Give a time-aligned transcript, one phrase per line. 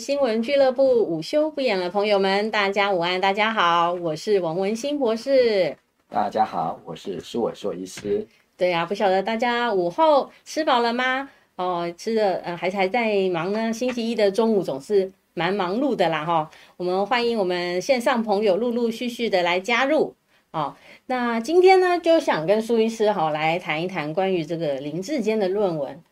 [0.00, 5.76] 新闻俱乐部午休不演了，朋友们，大家午安，大家好，我是王文新博士。
[6.08, 8.26] 大家好，我是苏伟硕医师。
[8.56, 11.28] 对呀、啊，不晓得大家午后吃饱了吗？
[11.56, 13.70] 哦，吃的呃还还在忙呢。
[13.70, 16.48] 星期一的中午总是蛮忙碌的啦，哈、哦。
[16.78, 20.14] 我们欢迎我们线上朋友陆陆续续的来加入。
[20.52, 20.74] 哦，
[21.08, 26.02] 那今天呢，就想跟苏医师哈、哦、来谈一谈关于这个林志坚的论文。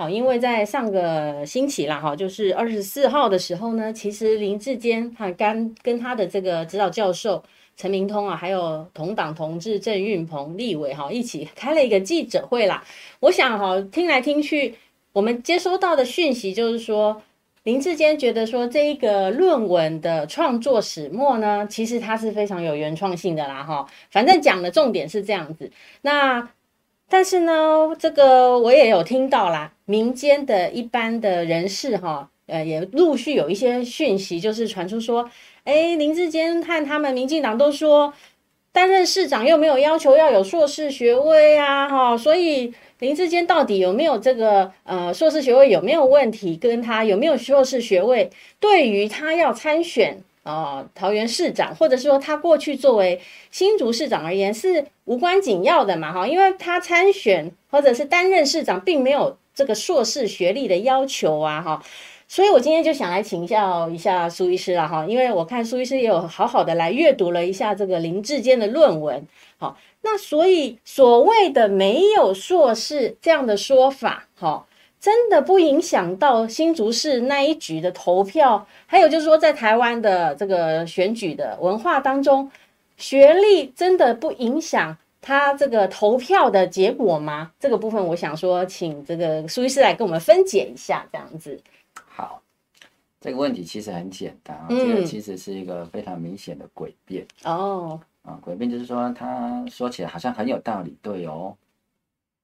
[0.00, 7.42] 好，因为在上个星期啦，哈，就是二十四号的时候呢，其实林志坚他刚跟他的这个指导教授
[7.76, 12.84] 陈明通啊，还有同党同志郑运鹏立委哈，一起开了一个记者会啦。
[13.18, 14.76] 我想哈，听来听去，
[15.12, 17.20] 我们接收到的讯息就是说，
[17.64, 23.84] 林志坚觉得说这一个论文的创作始末呢，其实它是非常有原创性的啦，哈。
[24.12, 25.68] 反正讲的重点是这样子。
[26.02, 26.48] 那
[27.08, 29.72] 但是呢，这个我也有听到啦。
[29.86, 35.30] 民间的一般的人士哈，呃，也陆续有一些讯息，就是传出说，
[35.64, 38.12] 哎，林志坚和他们民进党都说，
[38.70, 46.56] 担任市长又没有要求要有硕士学位啊，哈，所以林志坚到底有没有这个呃硕士学位有没有问题？
[46.56, 48.28] 跟他有没有硕士学位，
[48.60, 59.36] 对于他要参选啊、桃园市长，或者是说他过去作为新竹市长而言是无关紧要的嘛，哈，因为他参选或者是担任市长，并没有。
[59.58, 61.82] 这个硕士学历的要求啊，哈，
[62.28, 69.26] 所以我今天就想来请教一下苏医师了，哈，因为我看苏医师也有好好的来阅读了一下这个林志坚的论文，
[69.56, 74.64] 好，那所以所谓的没有硕士这样的说法，哈，
[75.00, 82.50] 真的不影响到新竹市那一局的投票，还有就是说在台湾的这个选举的文化当中，
[82.96, 84.96] 学历真的不影响。
[85.20, 87.50] 他这个投票的结果吗？
[87.58, 91.60] 这个部分我想说，请这个苏医师来跟我们分解一下，这样子。
[92.06, 92.40] 好，
[93.20, 98.00] 这个问题其实很简单，嗯，这个其实是一个非常明显的诡辩哦。
[98.22, 101.54] 啊，诡辩就是说，他说起来好像很有道理，对哦。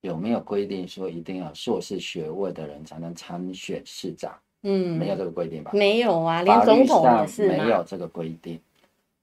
[0.05, 4.39] 有没有规定说一定要硕士学位的人才能参选市长？
[4.61, 5.71] 嗯，没有这个规定吧？
[5.73, 8.61] 没有啊，连总统也是没有这个规定。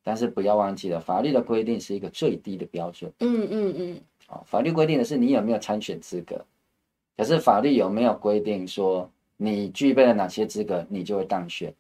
[0.03, 3.11] 但是不要忘记了，法律的规定是一个最低的标准。
[3.19, 4.01] 嗯嗯嗯。
[4.25, 6.43] 好，法律规定的是你有没有参选资格，
[7.15, 11.71] 可是法律有没有规定说你具备了哪些资格，你就会当选？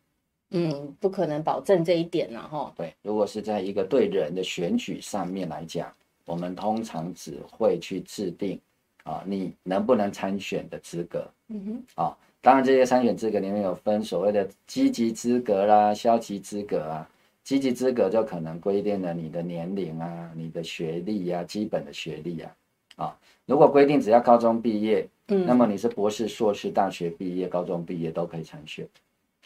[0.51, 2.71] 嗯，不可能保证这一点了哈。
[2.77, 5.91] 对，如果是在一个对人的选举上面来讲，
[6.25, 8.59] 我们通常只会去制定
[9.03, 11.27] 啊，你能不能参选的资格。
[11.47, 12.03] 嗯哼。
[12.03, 17.07] 啊，当然这些参选资格里面有分所谓的积极资格啦、消极资格啊。
[17.43, 22.55] 积极资格就可能规定了你的年龄啊、你的学历啊、基本的学历啊。
[22.97, 28.87] 啊，如果规定只要高中毕业，嗯，那么你是博士、硕士、大学毕业、高中毕业都可以参选。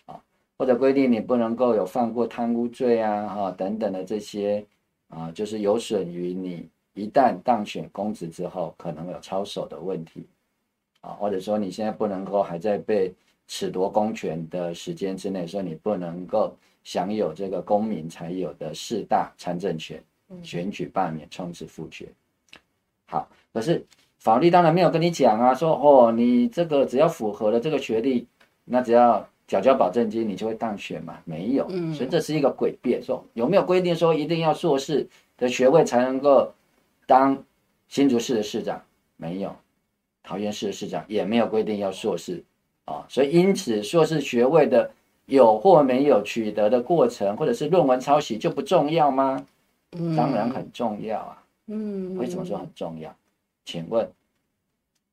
[0.05, 0.19] 啊，
[0.57, 4.65] 或者规定你不能够有犯过贪污罪啊、啊等等的这些
[5.07, 10.25] 啊，就是有损于你一旦当选公职之后可能有操守的问题。
[11.01, 13.13] 啊，或者说你现在不能够还在被
[13.47, 16.55] 褫夺公权的时间之内，说你不能够。
[16.85, 19.99] 享有这个公民才有的四大参政权：
[20.43, 22.07] 选举、罢免、冲刺、复决。
[23.07, 23.83] 好，可是
[24.19, 28.27] 法律当然没有跟你讲啊，说哦，你这个只要符合了这个学历，
[28.65, 31.17] 那只要缴交保证金，你就会当选嘛？
[31.25, 33.01] 没有，所以这是一个诡辩。
[33.01, 35.09] 说有没有规定说一定要硕士
[35.39, 36.53] 的学位才能够
[37.05, 37.43] 当
[37.87, 38.81] 新竹市的市长？
[39.17, 39.55] 没有，
[40.23, 42.43] 桃园市的市长也没有规定要硕士
[42.85, 44.91] 啊，所以因此硕士学位的。
[45.27, 49.43] 有或没有取得的过程，或者是论文抄袭就不重要吗？
[49.93, 51.43] 嗯，当然很重要啊。
[51.65, 53.11] 嗯，为什么说很重要？
[53.65, 54.07] 请问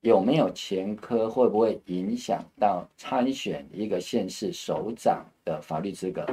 [0.03, 1.31] 有没有前科？
[1.31, 6.27] 会不会影响到参选一个县市首长的法律资格？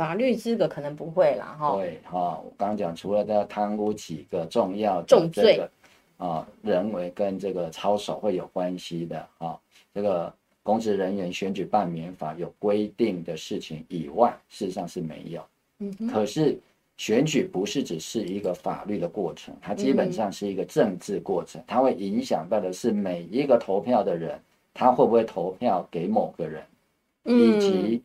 [0.00, 1.54] 法律资格可能不会啦。
[1.60, 1.76] 哈。
[1.76, 5.68] 对哈，我刚刚讲除了要贪污几个重要的这个重罪
[6.16, 9.58] 啊，人为跟这个操守会有关系的啊，
[9.92, 10.32] 这个。
[10.62, 15.42] 公职人员选举罢免法有规定的事情以外，事实上是没有。
[15.78, 16.56] 嗯，可是
[16.98, 24.38] 选举不是只是一个法律的过程，它基本上是一个政治过程，它会影响到的是每一个投票的人，
[24.74, 26.62] 他会不会投票给某个人，
[27.24, 28.02] 以及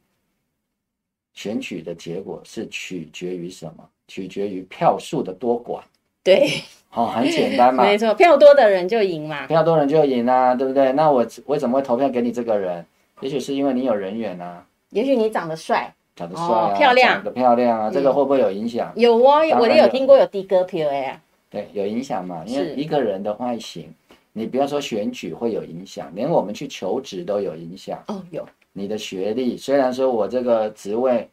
[1.35, 3.87] 选举的结果是取决于什么？
[4.07, 5.81] 取决于票数的多寡。
[6.23, 6.49] 对，
[6.93, 10.91] 哦，很简单嘛， 没错，票多的人就赢嘛，票多人就赢啊，对不对？
[10.93, 12.83] 那我为什么会投票给你这个人？
[13.21, 15.93] 也许是因为你有人缘啊，也许你长得帅。
[16.15, 18.91] 长得帅啊，哦、漂亮，长得漂亮啊，嗯、这个会不会有影响？
[18.95, 21.19] 有哦，有我也有听过有的哥票哎。
[21.49, 22.41] 对，有影响嘛？
[22.45, 23.93] 因为一个人的外形，
[24.37, 28.03] 你不要说选举会有影响，连我们去求职都有影响。
[28.07, 28.45] 哦，有。
[28.73, 31.29] 你的学历，虽然说我这个职位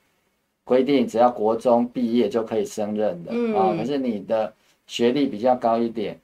[0.63, 4.53] 规定只要国中毕业就可以升任的啊、可是你的
[4.87, 6.17] 学历比较高一点，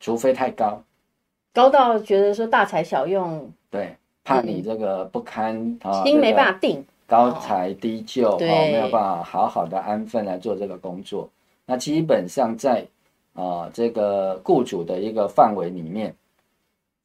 [0.00, 0.82] 除非太高，
[1.54, 6.84] 高到觉得说大材小用，对，怕你这个不堪啊，心没办法定。
[7.06, 11.26] 高才低就，哦，对没有办法好好的安分来做这个工作。
[11.64, 12.84] 那基本上在啊、
[13.38, 16.12] 呃、这个雇主的一个范围里面，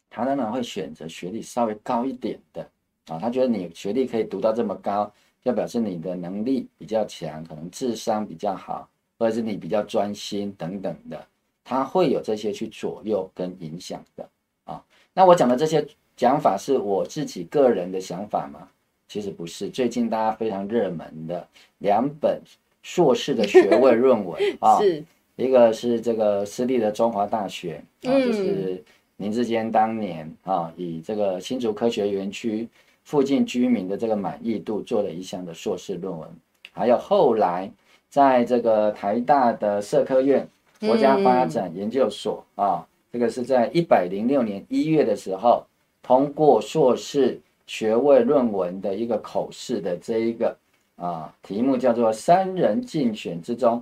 [0.10, 2.64] 他当然会选择学历稍微高一点的
[3.06, 3.20] 啊、哦。
[3.22, 5.12] 他觉得你学历可以读到这么高，
[5.44, 8.90] 就表示你的能力比较强，可能智商比较好，
[9.20, 11.24] 或者是你比较专心等等的，
[11.64, 14.24] 他会有这些去左右跟影响的
[14.64, 14.82] 啊、哦。
[15.14, 15.86] 那我讲的这些
[16.18, 18.68] 讲法是我自己个人的想法吗？
[19.08, 21.48] 其实不是，最近大家非常热门的
[21.78, 22.42] 两本
[22.82, 28.84] 硕士的学位论文 啊，是一个是这个私立的中华大学啊，嗯、就是
[29.18, 32.68] 林志坚当年啊，以这个新竹科学园区
[33.04, 36.28] 附近居民的这个满意度做了一项的硕士论文，
[36.72, 37.72] 还有后来
[38.10, 40.48] 在这个台大的社科院
[40.80, 45.64] 国家发展研究所啊，这个是在一百零六年一月的时候
[46.02, 47.40] 通过硕士。
[47.66, 50.54] 学位论文的一个口试的这一个
[50.98, 53.82] 啊题目叫做“三人竞选之中，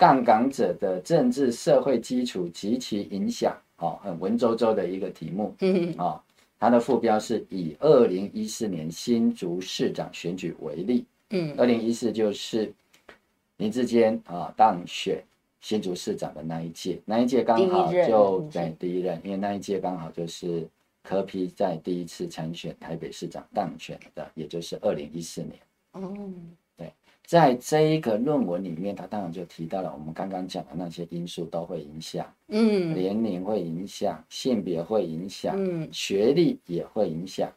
[0.00, 6.18] 杠杆者的政治社会基础及其影响”，哦，很文绉绉的一个题目，嗯，啊，
[6.58, 12.72] 它的副标是以二零一四年新竹市长选举为例，嗯，二零一四就是
[13.58, 15.22] 林志坚啊当选
[15.60, 20.66] 新竹市长的那一届，那一届刚好就在第一任，因为那一届刚好就是。
[21.02, 25.54] 柯 P 在第一次参选台北市长当选的，也就是二零一四年。
[25.92, 26.59] 哦，对，
[27.30, 32.26] 在这一个论文里面，他当然就提到了我们刚刚讲的那些因素都会影响。
[32.48, 37.48] 嗯，年龄会影响，性别会影响，嗯，学历也会影响。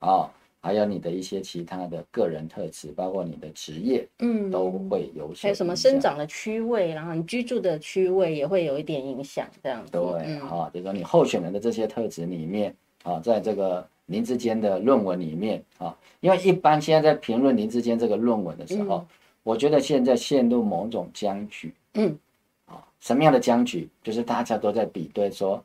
[0.00, 0.30] 哦，
[0.62, 5.42] 还有你的一些其他的个人特质，包括你的职业，嗯，都会有所。
[5.42, 9.92] 还有什么生长的区位，然后你居住的区位也会有一点影响，这样子。
[9.92, 12.74] 对，好、嗯，就是说你候选人的这些特质里面。
[13.04, 19.06] 啊，在这个林志坚的论文里面啊，因为一般现在在评论林志坚这个论文的时候，嗯、
[19.42, 21.72] 我觉得现在陷入某种僵局。
[21.94, 22.14] 嗯，
[22.66, 23.88] 啊，什么样的僵局？
[24.02, 25.64] 就是大家都在比对说，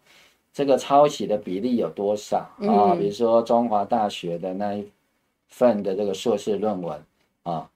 [0.54, 2.96] 这个抄袭的比例有多少啊？
[2.96, 4.88] 比如说中华大学的那一
[5.50, 7.00] 份的这个硕士论文
[7.44, 7.70] 啊，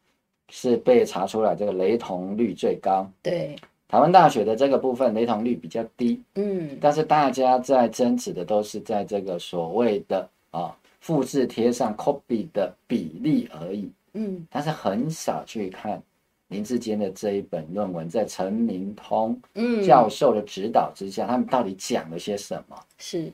[0.50, 3.10] 是被查出来这个雷同率最高。
[3.22, 3.56] 对。
[3.90, 16.02] 台湾大学的这个部分雷同率比较低，嗯，但是大家在争执的都是在这个所谓的啊复制贴上 copy 的比例而已，嗯，但是很少去看
[16.48, 19.40] 林志坚的这一本论文，在陈明通
[19.86, 22.78] 教授的指导之下，他们到底讲了些什么？
[22.98, 23.32] 是，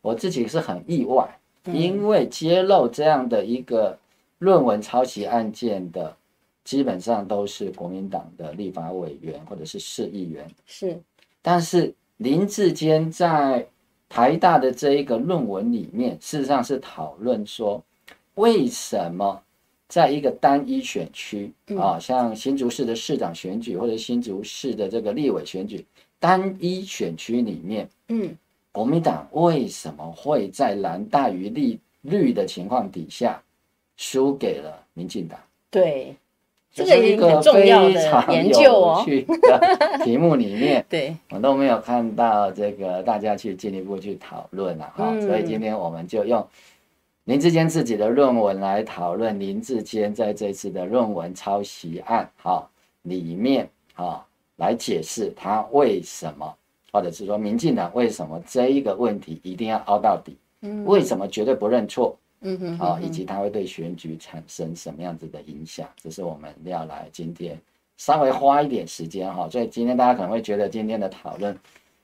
[0.00, 1.28] 我自己是很意外，
[1.64, 3.98] 因为揭露这样的一个
[4.38, 6.16] 论文抄袭案件的。
[6.66, 11.00] 基本上都是国民党的立法委员或者是市议员，是。
[11.40, 13.64] 但是林志坚在
[14.08, 17.82] 台大的这一个论文里面，事实上是讨论说，
[18.34, 19.42] 为什么
[19.88, 25.84] 在一个单一选区啊，像新竹市的市长选举或者新竹市的这个立委选举，
[26.18, 28.36] 单一选区里面，嗯，
[28.72, 33.42] 国民党为什么会在蓝大于绿绿的情况底下
[33.96, 35.38] 输给了民进党？
[35.70, 36.16] 对。
[36.76, 41.16] 这个是一个非常有趣的题目里面， 对。
[41.30, 46.46] 我都没有看到这个大家去进一步去讨论了，哈，所以今天我们就用
[47.24, 52.68] 林志坚自己的论文来讨论林志坚在这次的论文抄袭案，哈，
[53.04, 54.22] 里面啊
[54.56, 56.54] 来解释他为什么，
[56.92, 60.36] 或者是说民进党为什么这一个问题一定要凹到底，
[60.84, 62.14] 为什么绝对不认错？
[62.48, 67.60] 嗯哼，好，以及它会对选举产生什么样子的影响，这是我们要来今天
[67.96, 69.48] 稍微花一点时间哈。
[69.50, 71.58] 所以今天大家可能会觉得今天的讨论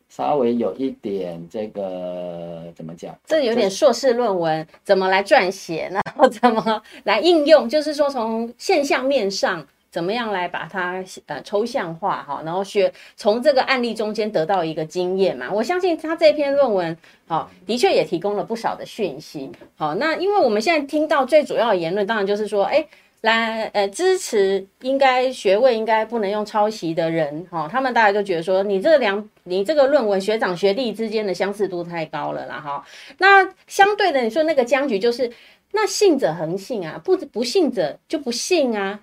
[0.09, 3.17] 稍微有一点这个怎么讲？
[3.25, 7.69] 这有点硕士论文怎么来撰写，然后怎么来应用？
[7.69, 15.49] 就是说从现象面上怎么样来把它呃抽象化哈，然后学从这个案例中间得到一个经验嘛。
[15.53, 16.97] 我相信他这篇论文
[17.29, 19.53] 好，的确也提供了不少的讯息。
[19.77, 22.85] 好，那因为我们现在听到最主要的言论，当然就是说，哎。
[23.23, 32.85] 来，呃，支持应该学位应该不能用抄袭的人，哈、他们大家就觉得说，你这两，你这个论文学长学弟之间的相似度太高了啦，哈、
[33.19, 35.31] 那相对的，你说那个僵局就是，
[35.71, 38.99] 那信者恒信啊，不不信者就不信啊。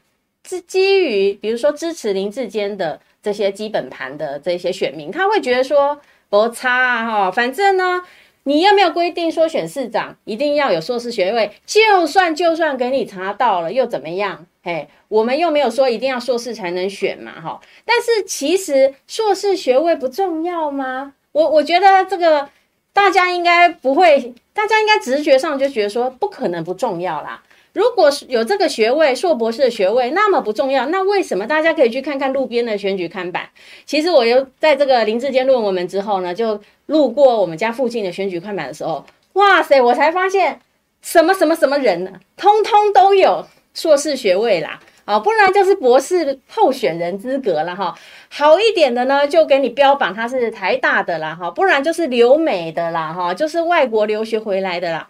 [0.48, 8.04] 是基于比如说支持林志坚的这些基本盘的这些选民，他会觉得说不差啊，哈、反正呢。
[8.44, 14.48] 你又没有规定说选市长一定要有硕士学位，就算就算给你查到了又怎么样？
[14.64, 17.60] 嘿，我们又没有说一定要硕士才能选嘛，哈。
[17.86, 21.14] 但是其实硕士学位不重要吗？
[21.34, 22.50] 我我觉得这个
[22.92, 27.44] 大家应该不会，大家应该直觉上就觉得说不可能不重要啦。
[27.74, 33.48] 如果是有这个学位，硕博士的学位那么不重要，那为什么大家可以去看看路边的选举看板？
[33.86, 40.60] 其实我又在这个林志坚论文之后呢，就路过我们家附近的选举看板的时候，哇塞，我才发现
[41.02, 43.46] 什么什么什么人呢，通通都有
[43.76, 47.94] 硕士学位啦，啊，不然就是博士候选人资格了哈。
[48.30, 55.08] 好一点的呢，就给你标榜他是台大的啦，哈，不然就是留美的啦，哈，就是外国留学回来的啦，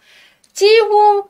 [0.51, 1.30] 几乎。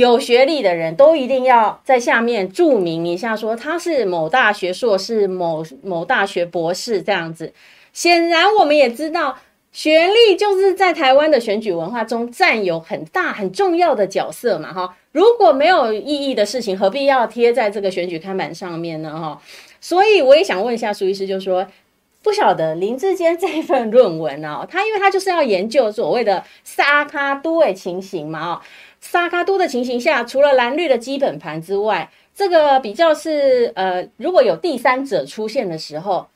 [0.00, 7.52] 有学历的人都一定要在下面注明一下，说他是某大学硕士、某某大学博士这样子。
[7.92, 9.36] 显然，我们也知道，
[9.72, 14.96] 学历就是在台湾的选举文化中占有很大很重要的角色嘛，哈。
[15.12, 19.38] 如果没有意义的事情，何必要贴在这个选举看板上面呢，哈？
[19.82, 21.66] 所以，我也想问一下苏医师，就是说，
[22.22, 28.60] 不晓得林志坚这份论文哦，他因为他就是要研究所谓的三脚督的情形嘛，哦。
[29.00, 36.28] 沙卡督的情形下，除了蓝绿的基本盘之外，这个比较是呃，如果有第三者出现的时候，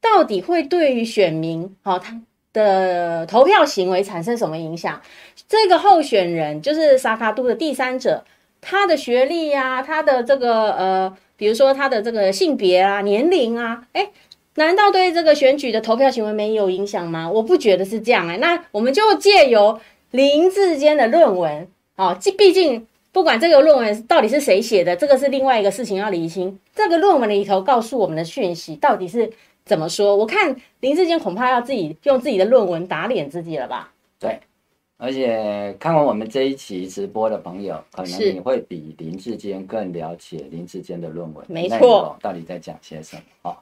[0.00, 2.20] 到底会对于选民好、哦、他
[2.52, 5.00] 的投票行为产生什么影响？
[5.48, 8.24] 这个候选人就是沙卡督的第三者，
[8.60, 14.10] 他的学历呀、啊，他的这个呃，比如说他的这个性别啊、年龄啊，诶，
[14.56, 17.30] 难道对这个选举的投票行为没有影响吗？
[17.30, 21.68] 我不觉得是这样哎、那我们就借由林志坚的论文。
[22.00, 26.58] 哦，这毕竟不管这个论文到底是谁写的，这个是另外一个事情要厘清。
[26.74, 29.30] 这个论文里头告诉我们的讯息到底是
[29.66, 30.16] 怎么说？
[30.16, 33.92] 我看林志坚恐怕要自己用自己的论文打脸自己了吧？
[34.18, 34.40] 对，
[34.96, 43.22] 而且看完我们这一期直播的朋友，可能你会比林志坚更了解林志坚的论文，没错，到底在讲些什么？
[43.42, 43.56] 哦，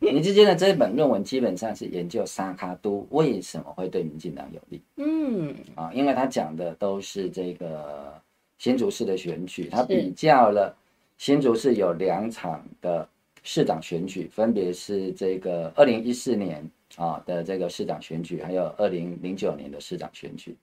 [0.00, 4.80] 林智坚的这一本论文基本上是研究沙卡都为什么会对民进党有利。
[4.96, 8.12] 嗯，啊，因为他讲的都是这个
[8.58, 10.76] 新竹市的选举，他比较了
[11.16, 13.08] 新竹市有两场的
[13.42, 20.56] 市长选举，分别是这个二零一四年啊的这个市长选举，还有二零零九年的市长选举。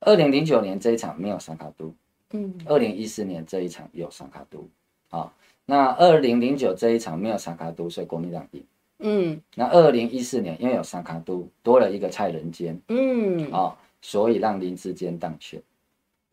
[0.00, 1.92] 二零零九年这一场没有三脚督，
[2.32, 4.64] 嗯，二零一四年这一场有三卡都，
[5.08, 5.32] 啊，
[5.70, 8.64] 那二零零九这一场没有三卡都，所以国民党赢。
[9.00, 15.60] 嗯，那二零一四年因为有三卡都，多了一个蔡仁坚，嗯，啊、哦，所以让林志坚当选。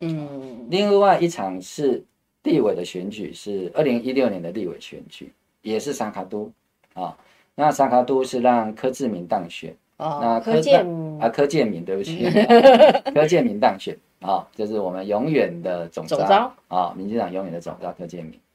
[0.00, 2.02] 嗯，另外一场是
[2.42, 6.50] 地委的选举，是二零一六年的地委选举，也是三卡都，
[6.94, 7.14] 啊、哦，
[7.54, 9.76] 那三卡都是让柯志明当选。
[9.98, 10.86] 哦，那柯建
[11.20, 12.26] 啊柯建明，对不起，
[13.14, 18.45] 柯建明当选，啊、哦，就是我们永远的总召，啊、哦，民进党永远的总召柯建铭，啊、哦，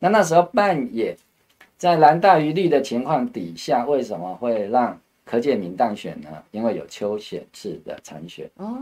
[0.00, 1.16] 那那时候扮演。
[1.76, 6.28] 在蓝大于绿的情况底下，为什么会让柯建铭当选呢？
[6.50, 8.76] 因为有邱显智的参选哦，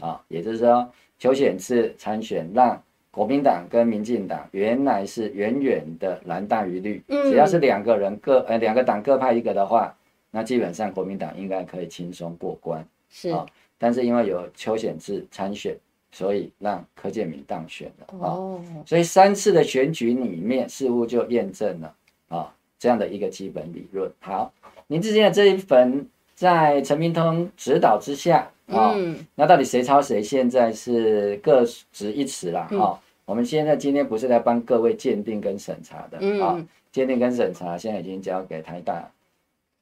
[0.00, 0.88] 啊，也就是说
[1.18, 9.92] 邱显智参选，让国民党跟民进党原来是远远的蓝大于绿，只要是两个人各呃两个党各派一个的话，
[10.30, 13.44] 那基本上国民党应该可以轻松过关是啊。
[13.78, 15.76] 但是因为有邱显智参选，
[16.14, 18.62] 所以让柯建明当选了哦。
[18.86, 21.94] 所以三次的选举里面，似乎就验证了。
[22.28, 24.10] 啊，这样的一个基本理论。
[24.20, 24.52] 好，
[24.86, 32.66] 林智坚的这一份在陈明通指导之下，啊、嗯，那到底谁抄谁，现在是各执一词了。
[32.68, 39.10] 哈、嗯，我们现在今天不是来帮各位鉴定跟审查的，嗯、啊，鉴定跟审查现在已经交给台大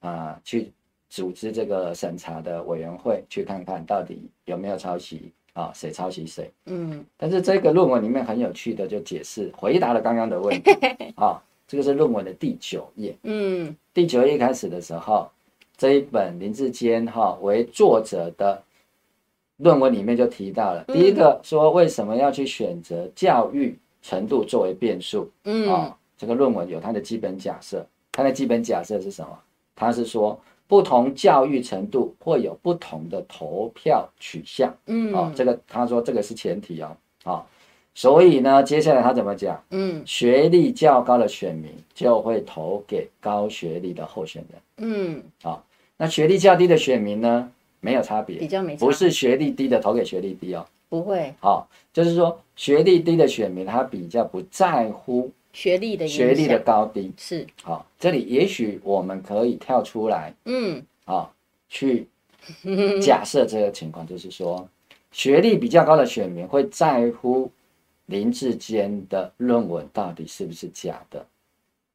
[0.01, 0.71] 啊去
[1.09, 6.51] 组织这个审查的委员会，去看看到底有没有抄袭啊，谁抄袭谁。
[6.67, 10.71] 嗯，但是这个论文里面很有趣的就解释回答了刚刚的问题，
[11.17, 11.41] 啊。
[11.69, 13.17] 这个是论文的第九页。
[13.23, 15.27] 嗯，第九页开始的时候，
[15.79, 18.63] 这一本林志坚哈为作者的
[19.57, 25.31] 论文里面就提到了，第一个说为什么要去选择教育程度作为变数？
[25.45, 29.39] 嗯，啊，这个论文有它的基本假设，它的基本假设是什么？
[29.75, 34.75] 它是说不同教育程度会有不同的投票取向。
[34.87, 37.45] 嗯，哦，这个他说这个是前提哦，啊、哦，
[37.95, 39.63] 所以呢，接下来他怎么讲？
[39.71, 44.63] 嗯，学历较高的选民就会投给高学历的候选人。
[44.79, 45.63] 嗯，啊、哦，
[45.97, 47.51] 那学历较低的选民呢？
[47.85, 51.59] 没有差别，比较没差，不是学历低的投给学历低哦，不会，好、哦，
[51.93, 61.31] 就是说学历低的选民他比较不在乎学历的学历的高低，是，好、哦，这里也许我们可以跳出来，嗯，啊、哦，
[61.69, 62.09] 去
[63.01, 64.69] 假设这个情况，就是说
[65.11, 67.51] 学历比较高的选民会在乎
[68.07, 71.25] 林志坚的论文到底是不是假的，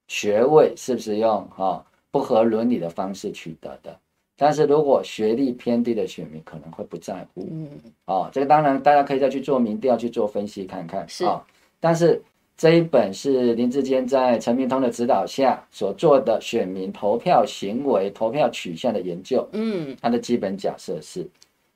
[0.08, 4.00] 学位是不是用哈、哦、不合伦理的方式取得的。
[4.40, 7.68] 但是如果学历偏低的选民可能会不在乎，嗯，
[8.06, 11.44] 哦，这个当然大家可以再去做民调去做分析看看，是、哦。
[11.80, 12.22] 但是
[12.58, 21.26] 这一本是林志坚在陈明通的指导下所做的选民投票行为、投票取向的研究，嗯，他的基本假设是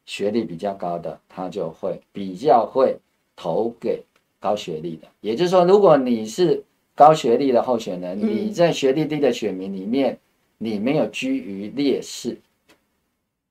[0.06, 2.98] 学历比较高的他就会比较会
[3.36, 4.04] 投给
[4.40, 6.64] 高学历的，也就是说，如果你是
[6.96, 10.18] 高学历的候选人，嗯、你在学历低的选民里面，
[10.58, 12.38] 你没有居于劣势。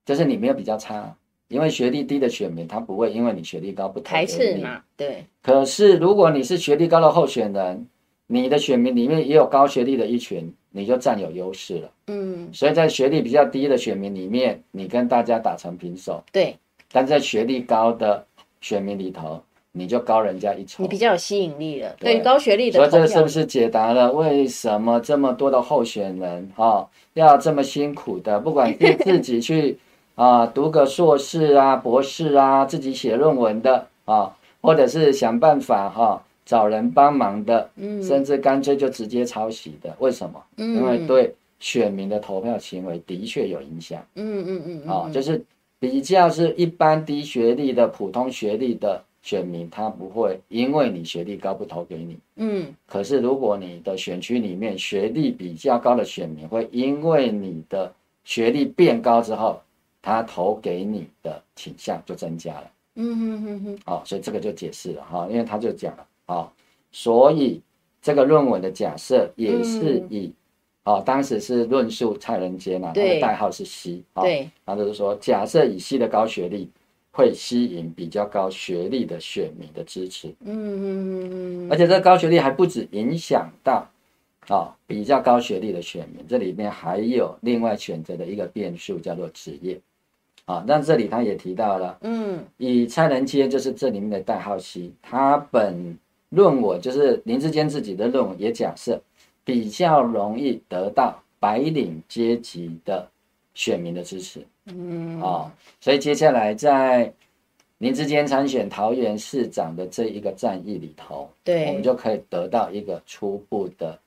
[0.05, 1.15] 就是你没有比较差，
[1.51, 5.25] 因为学历低的选民他不会因为你学历高不排斥嘛，对。
[5.43, 7.85] 可是如果你是学历高的候选人，
[8.29, 11.91] 你的选民里面也有高学历的一群，你就占有优势了。
[12.07, 12.49] 嗯。
[12.53, 16.23] 所以在学历比较低的选民里面，你跟大家打成平手。
[16.31, 16.57] 对。
[16.93, 18.25] 但在学历高的
[18.61, 19.43] 选民里头，
[19.73, 20.85] 你就高人家一筹。
[20.85, 21.97] 你比较有吸引力了。
[21.99, 22.79] 对，对高学历的。
[22.79, 29.77] 所以这是不是解答了为什么这么多的候选人哈、哦、要这么辛苦的，不管是自己去。
[30.21, 40.39] 啊，读个硕士啊、博士啊，自己写论文的啊，或者是想办法哈、啊、找人帮忙的，嗯，甚至干脆就直接抄袭的，为什么？
[40.59, 44.05] 嗯，因为对选民的投票行为的确有影响。
[44.17, 45.43] 嗯嗯嗯，啊，就是
[45.79, 52.19] 比较是一般低学历的普通学历的选民，他不会因为你学历高不投给你。
[52.37, 57.91] 嗯，可是如果你的选区里面学历比较高的选民，会因为你的
[58.23, 59.59] 学历变高之后。
[60.03, 66.51] 他投给你的倾向就增加了，嗯哼哼哼，哦，所以这个就解释了哈，因为他就讲了，哦，
[66.91, 67.61] 所以
[68.01, 70.33] 这个论文的假设也是以，
[70.85, 76.71] 嗯、哦，当时是论述蔡仁杰呢，他的代号是 C，对，他、哦、就是说，假设以 C 的高学历
[77.11, 83.87] 会吸引比较高学历的选民的支持，嗯嗯嗯嗯，而且这个高学历还不止影响到。
[84.49, 89.79] 啊、哦，比较高学历的选民，这里面还有另外选择的一个变数，叫做职业。
[90.51, 95.97] 啊、哦，但这里他也提到了，嗯，以蔡仁坚就是这里面的代号 C，他本
[96.31, 99.01] 论我就是林志坚自己的论文也假设
[99.45, 103.09] 比较容易得到白领阶级的
[103.55, 107.13] 选民的支持，嗯，啊、哦，所以接下来在
[107.79, 113.99] 林志坚参选桃园市长的这一个战役里头，对，我们就可以得到一个初步的。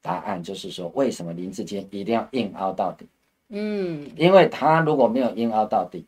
[0.00, 3.04] 答案就是说，为什么林志坚一定要硬凹到底？
[3.48, 6.04] 嗯，因为他如果没有硬凹到底，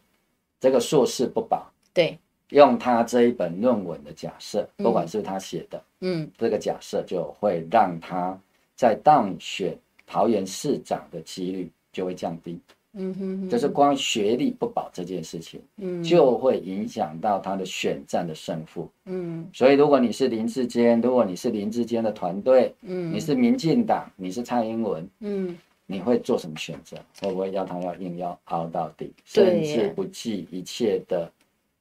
[0.60, 1.70] 这个硕士不保。
[1.92, 2.18] 对，
[2.50, 8.38] 用他这一本论文的假设，不管是他写的，嗯，这个假设就会让他
[8.76, 9.76] 在当选
[10.06, 12.58] 桃园市长的几率就会降低。
[12.92, 25.56] 嗯哼，就是光学历不保这件事情，嗯，就会影响到他的选战的胜负，嗯，所以如果你是林志坚，如果你是林志坚的团队，嗯，你是民进党，你是蔡英文，嗯，
[25.90, 26.96] 你会做什么选择？
[27.20, 31.30] 会不会要他要硬要熬到底，甚至不计一切的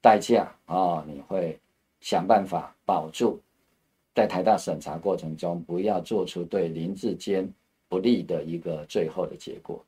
[0.01, 1.03] 代价啊、哦？
[1.07, 1.57] 你会
[2.01, 3.39] 想办法保住
[4.15, 7.47] 在台大审查过程中不要做出对林志坚
[7.87, 9.83] 不利的一个最后的结果。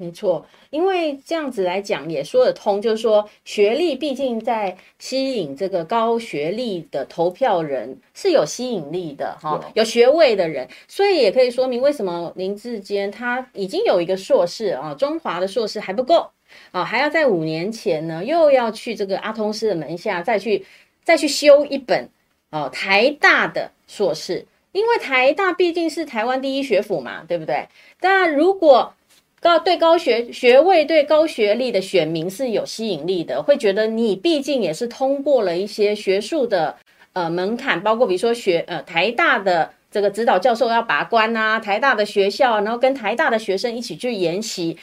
[0.00, 16.30] 没错，因为这样子来讲也说得通，就是说学历毕竟在吸引这个高学历的投票人是有吸引力的哈，有学位的人，所以也可以说明为什么林志坚他已经有一个硕士啊，中华的硕士还不够
[16.70, 20.64] 啊，还要在五年前呢又要去这个阿通师的门下再去
[21.02, 22.08] 再去修一本
[22.50, 27.66] 啊台大的硕士，因为台大毕竟是台湾第一学府嘛，对不对？
[27.98, 28.94] 但如果
[29.40, 36.76] 高对高学学位对高学历的选民是有吸引力的，会觉得你毕竟也是通过了一些学术的
[37.12, 44.76] 呃门槛，包括比如说学呃台大的这个指导教授要把关啊，台大的学校，然后跟台大的学生一起去研习，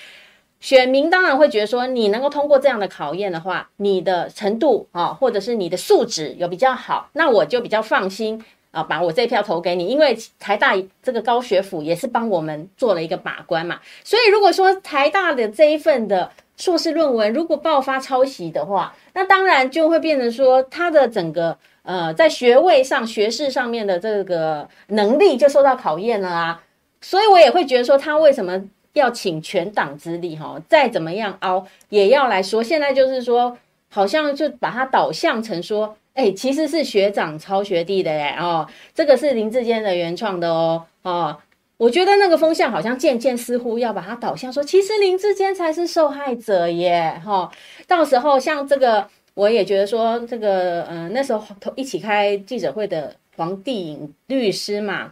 [0.61, 8.41] 选民当然会觉得说你能够通过这样的考验的话，你的程度啊或者是你的素质有比较好，那我就比较放心。
[8.75, 13.79] 啊，把我这一票投给你，因为台大这个高学府也是帮我们做了一个把关嘛。
[14.03, 26.61] 所以如果说台大的这一份的硕士论文如果爆发抄袭的话，那当然就会变成说他的整个呃在学位上、学士上面的这个能力就受到考验了啊。
[26.99, 28.61] 所以我也会觉得说他为什么
[28.91, 32.61] 要请全党之力哈，再怎么样凹也要来说。
[32.61, 33.57] 现在就是说，
[33.89, 35.95] 好像就把它导向成说。
[36.15, 41.38] 哎、其实是学长抄学弟的哎哦，这个是林志坚的原创的哦哦，
[41.75, 47.51] 我觉得那个风向好像渐渐似乎要把它导向说，其实林志坚才是受害者耶哈、哦。
[47.86, 55.12] 到时候像这个，我也觉得说这个嗯、那时候一起开记者会的黄帝颖律师嘛，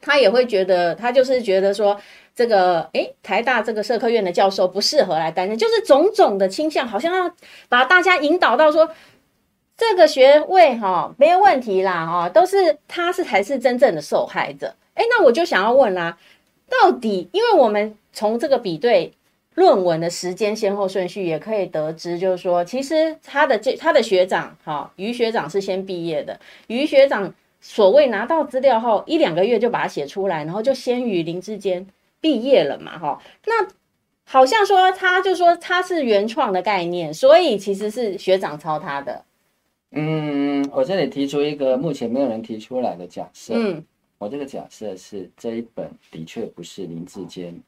[0.00, 2.00] 他也会觉得他就是觉得说
[2.32, 7.34] 这个哎、欸，台大这个社科院的教授不适合来担任，就是种种的倾向，好像要
[7.68, 8.88] 把大家引导到说。
[9.78, 14.74] 这个学位哈没有问题啦哈，都是他是才是真正的受害者。
[14.94, 16.18] 哎，那我就想要问啦，
[16.68, 19.12] 到底因为我们从这个比对
[19.54, 31.86] 论文的时间先后顺序，也可以得知，就是说，其实他的这他的学长哈于学长是先毕业的，于学长所谓拿到资料后一两个月就把它写出来，然后就先于林志坚
[32.20, 33.22] 毕业了嘛哈。
[33.46, 33.68] 那
[34.24, 39.22] 好像说他就说他是原创的概念，所以其实是学长抄他的。
[39.92, 43.54] 嗯，我这里提出一个目前没有人提出来的假设。
[43.56, 43.82] 嗯，
[44.18, 47.58] 我这个假设是这一本的确不是林志坚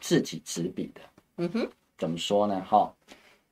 [0.00, 1.00] 自己执笔的。
[1.36, 2.60] 嗯哼，怎么说呢？
[2.66, 2.92] 哈，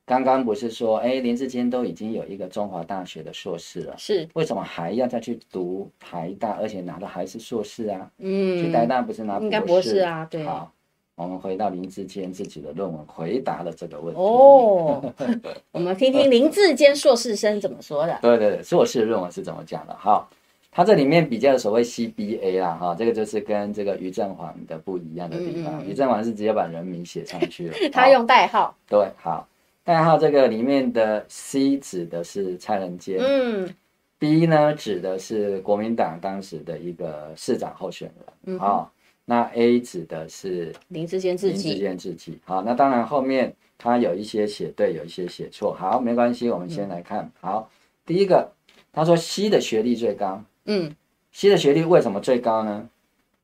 [0.05, 8.11] 刚刚不是说，哎，林志坚都已经有一个中华大学的硕士了，是为什么还要再去读台大，而且拿的还是硕士啊？
[8.19, 10.27] 嗯，去台大不是拿博士应该博士啊？
[10.31, 10.43] 对。
[10.45, 10.73] 好。
[11.17, 14.21] 我们回到林志坚自己的论文，回答了这个问题。
[14.21, 15.03] 哦，
[15.73, 18.19] 我们听听林志坚硕士生怎么说的。
[18.21, 19.95] 对对对，硕士论文是怎么讲的？
[19.95, 20.29] 哈，
[20.71, 25.83] 他这里面比较所谓 CBA 啦，哈，这个就是跟这个余正煌的不一样的地方。
[25.87, 28.77] 余正煌是直接把人名写上去了， 他用代号。
[28.87, 29.49] 对，好，
[29.85, 33.75] 代号这个里面的 C 指的是蔡仁坚，嗯
[34.19, 38.11] ，B 呢指的是国民党当时的一个市长候选
[38.45, 38.93] 人，嗯，好。
[39.29, 42.39] 那 A 指的是林志坚自己，林志坚自己。
[42.45, 45.75] 好，那当然后面他有一些写对，有一些写错。
[45.75, 47.21] 好，没关系，我们先来看。
[47.25, 47.71] 嗯、好，
[48.07, 48.49] 第一个，
[48.93, 50.43] 他说 C 的学历最高。
[50.67, 50.95] 嗯
[51.33, 52.89] ，C 的学历为什么最高呢？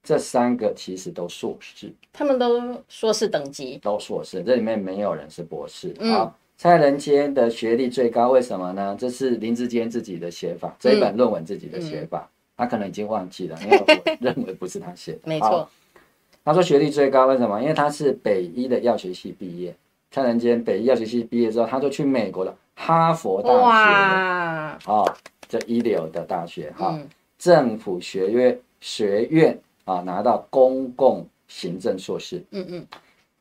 [0.05, 4.43] 这三个其实都硕士，他们都硕士等级，都硕士。
[4.43, 5.95] 这里面没有人是博士。
[6.01, 8.97] 嗯、好，蔡仁坚的学历最高，为什么呢？
[8.99, 12.29] 这是林志坚自己的写法，这一本论文自己的写法。
[12.57, 13.87] 他可能已经忘记了，因为我
[14.21, 15.21] 认为不是他写的。
[15.25, 15.69] 没错，
[16.45, 17.61] 他说学历最高，为什么？
[17.61, 19.75] 因为他是北医的药学系毕业。
[20.11, 25.15] 蔡仁坚北医药学系毕业之后，他就去美国的哈佛大学，哇，哦，
[25.49, 32.45] 这一流的大学哈，嗯、政府学院学院啊，拿到公共行政硕士。
[32.51, 32.87] 嗯嗯，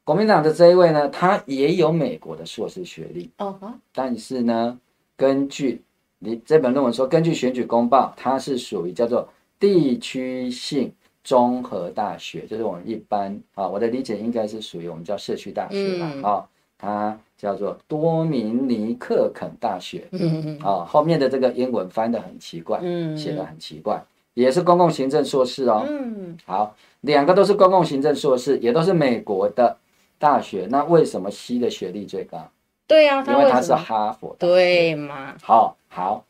[0.06, 3.30] 国民党的这一位呢，他也有美国的硕士学历。
[3.40, 4.80] 哦哈，但是呢，
[5.18, 5.82] 根据
[6.24, 9.28] 你这本论文说，根据选举公报，它是属于叫做
[9.60, 16.46] 地区性综合大学，就是我们一般啊，我的理解应该是属于我们叫社区大学吧，啊、嗯，
[16.78, 24.00] 它叫做多明尼克肯大学，嗯啊，后面的这个英文翻得很奇怪，嗯，写得很奇怪，
[24.36, 29.76] 也是公共行政硕士哦，嗯，好，两个都是公共行政硕士，也都是美国的
[30.20, 32.48] 大学，那为什么 C 的学历最高？
[32.86, 35.36] 对呀、啊，因为它是哈佛的，对嘛？
[35.42, 36.26] 好，好，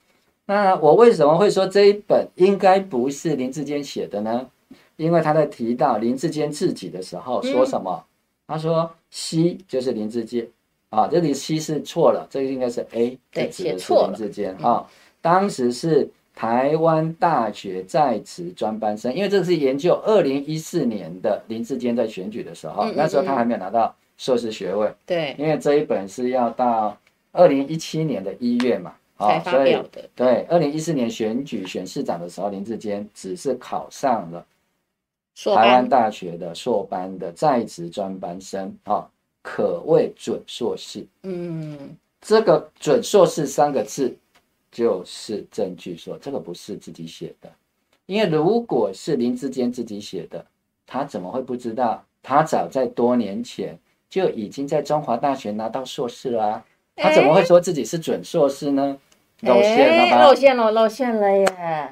[0.48, 4.50] 那我为什么会说这一本应该不是林志坚写的呢？
[4.98, 7.92] 因为他在提到林志坚自己的时候说什么？
[7.94, 8.06] 嗯、
[8.48, 10.48] 他说 C 就是林志坚
[10.90, 14.08] 啊，这里 C 是错了，这个应该是 A，对，写错了。
[14.08, 14.86] 林志坚啊，
[15.22, 23.96] 当时是台湾大学在职专班生，因为这是研究二零一四年的林志坚在选举的时候，嗯嗯嗯，那时候他还没有拿到。
[24.18, 26.96] 硕士学位，对，因为这一本是要到
[27.32, 30.10] 二零一七年的一月嘛，才发表的。
[30.16, 34.46] 对，二零一四年选举选市长的时候，林志坚只是考上了
[35.36, 39.08] 台湾大学的硕班的在职专班生，啊、哦，
[39.42, 41.06] 可谓准硕士。
[41.24, 44.16] 嗯，这个准硕士三个字
[44.72, 47.52] 就是证据，说这个不是自己写的，
[48.06, 50.46] 因为如果是林志坚自己写的，
[50.86, 52.04] 他怎么会不知道？
[52.22, 53.80] 他早在多年前。
[54.12, 56.66] 就已经在中华大学拿到硕士了啊，
[56.98, 58.98] 他怎么会说自己是准硕士呢？
[59.42, 60.24] 露馅了吧？
[60.24, 61.48] 露馅了，露馅了耶！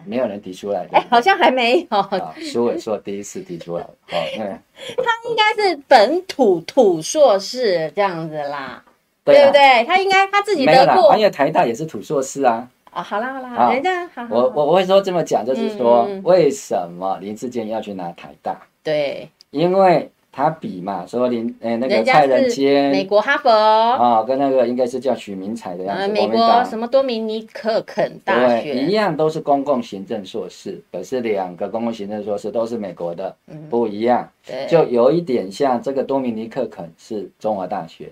[0.06, 2.10] 没有人提出来的，哎，好像还没有。
[2.42, 8.84] 苏伟说第一次提出来，好， 他应该是本土土硕士这样子啦，
[9.24, 9.84] 对不对？
[9.86, 12.68] 他应该他自己得过，因为台大也是土硕士啊。
[12.92, 18.60] 啊，好啦好啦，好人家好，好我我我会说这么讲，就是说、为什么林志坚要去拿台大？
[18.84, 20.10] 对，因为
[20.40, 33.68] 他比嘛，说林呃那个蔡仁坚美国哈佛，啊，跟那个应该是叫许明才的样呃，子，美国什么多米尼克肯大对，学，一样都是公共行政硕士，可是两个公共行政硕士都是美国的，嗯。
[33.70, 38.10] 不一样，对，就有一点像这个多米尼克肯是中华大学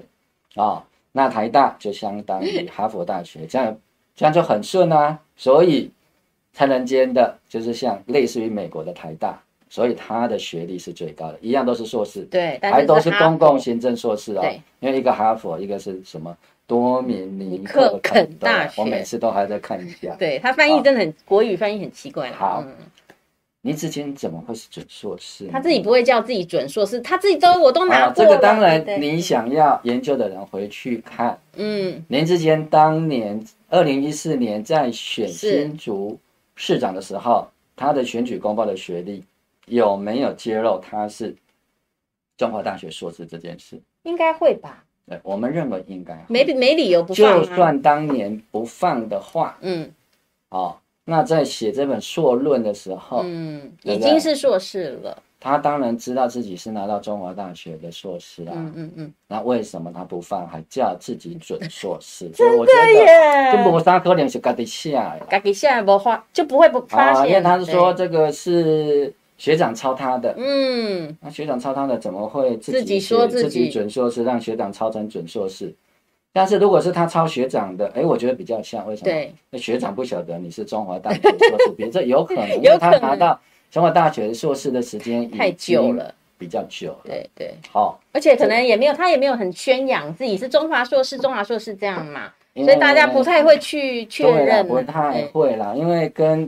[0.55, 3.77] 啊，那台大就相当于哈佛大学，这样
[4.17, 5.89] 这样就很顺啊，所以
[6.51, 9.41] 蔡仁坚的就是像类似于美国的台大。
[9.69, 14.41] 所以他的学历是最高的，一样都是硕士，对，但还都是公共行政硕士哦。
[14.41, 20.15] 对，因为一个哈佛，一个是什么多米尼克克肯大学我每次都还在看一下。
[20.19, 22.73] 对他翻译真的很国语翻译很奇怪好嗯
[23.63, 25.47] 林志坚怎么会是准硕士？
[25.51, 28.29] 他自己不会叫自己准硕士，他自己都我都拿啊，过了。
[28.29, 36.17] 这个当然，你想要研究的人回去看嗯，林志坚当年二零一四年在选新竹
[36.55, 39.21] 市长的时候，他的选举公报的学历
[39.67, 41.35] 有没有揭露他是
[42.35, 43.79] 中华大学硕士这件事？
[44.03, 47.37] 应该会吧，对，我们认为应该没没理由不放啊。
[47.37, 49.91] 就算当年不放的话，嗯
[50.49, 55.21] 哦，那在写这本硕论的时候，嗯，对对已经是硕士了。
[55.39, 58.53] 他当然知道自己是拿到中华大学的硕士啊。
[58.55, 62.27] 嗯嗯嗯，那为什么他不放，还叫自己准硕士？
[62.29, 67.29] 真的耶，这无啥可能是家己写的自己现在不发就不会不发啊，现。
[67.29, 75.73] 因为他是说，这个是学长抄他的，嗯，那学长抄他的怎么会自自己写说自己自己准硕士，让学长抄成准硕士？
[76.33, 79.05] 但是如果是他抄学长的，哎，我觉得比较像，为什么？
[79.05, 83.39] 对，那学长不晓得你是中华大学的硕士， 别这有可能，因为他拿到
[83.71, 86.99] 中华大学的硕士的时间太久了，比较久了。
[87.05, 94.67] 对对，好，而且可能也没有他也没有很宣扬自己是中华硕士，中华硕士这样嘛，所以大家不太会去确对啦认。
[94.67, 96.47] 不太对会啦，因为跟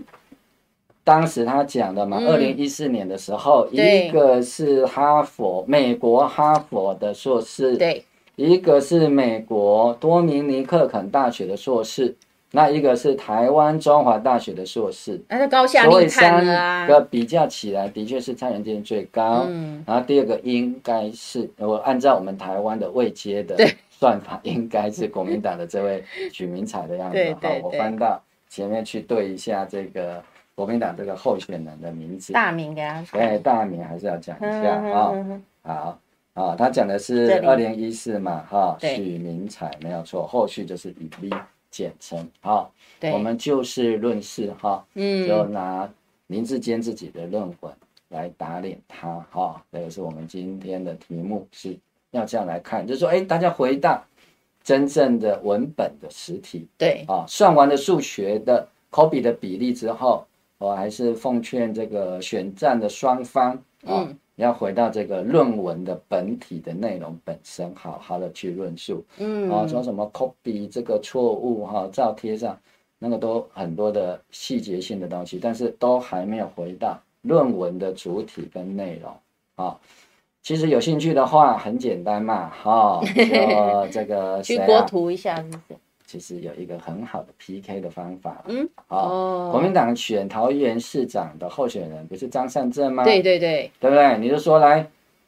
[1.10, 12.16] 当时他讲的嘛，嗯二零一四年的时候，一个是哈佛美国哈佛的硕士，对一个是美国多明尼克肯大学的硕士，
[12.52, 16.88] 那一个是台湾中华大学的硕士，那就高下所以立判三了啊。
[16.88, 19.48] 个比较起来，的确是蔡仁坚最高。
[19.50, 23.56] 嗯，然后第二个应该是我按照我们台湾的位阶的
[23.90, 27.18] 算法，应该是国民党的这位许明才的样子。
[27.42, 30.22] 好，我翻到前面去对一下这个
[30.60, 32.34] 国民党这个候选人的名字。
[32.34, 33.18] 大名给他说。
[33.18, 35.98] 对，大名还是要讲一下嗯啊、
[36.34, 37.46] 好，啊，他讲的是里。
[37.48, 38.98] 二零一四嘛，哈、对。
[38.98, 41.30] 许明才没有错，后续就是以 V
[41.72, 42.30] 简称。
[42.42, 42.70] 好，
[43.00, 44.86] 对，我们就事论事哈。
[44.94, 45.02] 就
[45.46, 45.90] 嗯，拿
[46.28, 47.74] 林志坚自己的论文
[48.10, 51.74] 来打脸他，哈，这个是我们今天的题目，是
[52.12, 54.04] 要这样来看，就是说，哎，大家回到
[54.62, 56.68] 真正的文本的实体。
[56.78, 60.26] 对，啊，算完了数学的口笔的比例之后，
[60.60, 63.54] 我还是奉劝这个选战的双方
[63.86, 69.04] 啊，嗯要回到这个论文的本体的内容本身，好好的去论述。
[69.18, 72.58] 嗯，啊，说什么 copy 这个错误哈，照贴上，
[73.00, 79.14] 那个都很多的细节性的东西，但是都还没有回到论文的主体跟内容
[79.56, 79.78] 啊。
[80.42, 84.66] 其实有兴趣的话，很简单嘛，哈， 就这个去谁啊？
[84.66, 85.76] 国图一下是不是？
[86.10, 93.04] 其实有一个很好的 PK 的方法，嗯，啊，哦，国民党选桃园市长的候选人不是张善政吗？
[93.04, 94.18] 对对对，对不对？
[94.18, 94.88] 你就说来，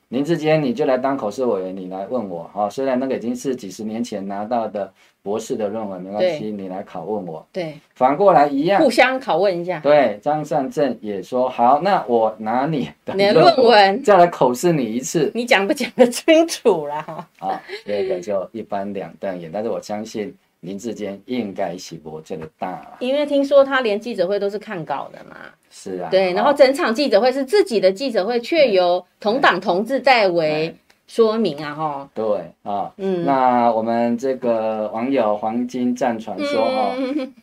[0.09, 2.69] 林志坚你就来当口试委员，你来问我哈、哦。
[2.71, 4.91] 虽然那个已经是几十年前拿到的
[5.21, 7.45] 博士的论文，没关对系，你来拷问我。
[7.53, 9.79] 对，反过来一样互，相拷问一下。
[9.81, 17.03] 对，张善政也说好，那我拿你的论文再来口试你一次你讲不讲得清楚啦？
[17.03, 17.61] 哈，啊。
[17.85, 22.95] 这个就一般两瞪眼，但是我相信林志坚应该是我这个大。
[22.99, 25.35] 因为听说他连记者会都是看稿的嘛。
[25.69, 30.75] 是啊，对，然后整场记者会是自己的记者会，却由同党同志代为
[31.07, 32.09] 说明啊，哈。
[32.13, 32.25] 对
[32.63, 33.23] 啊，嗯。
[33.23, 36.95] 那我们这个网友黄金战传说哈、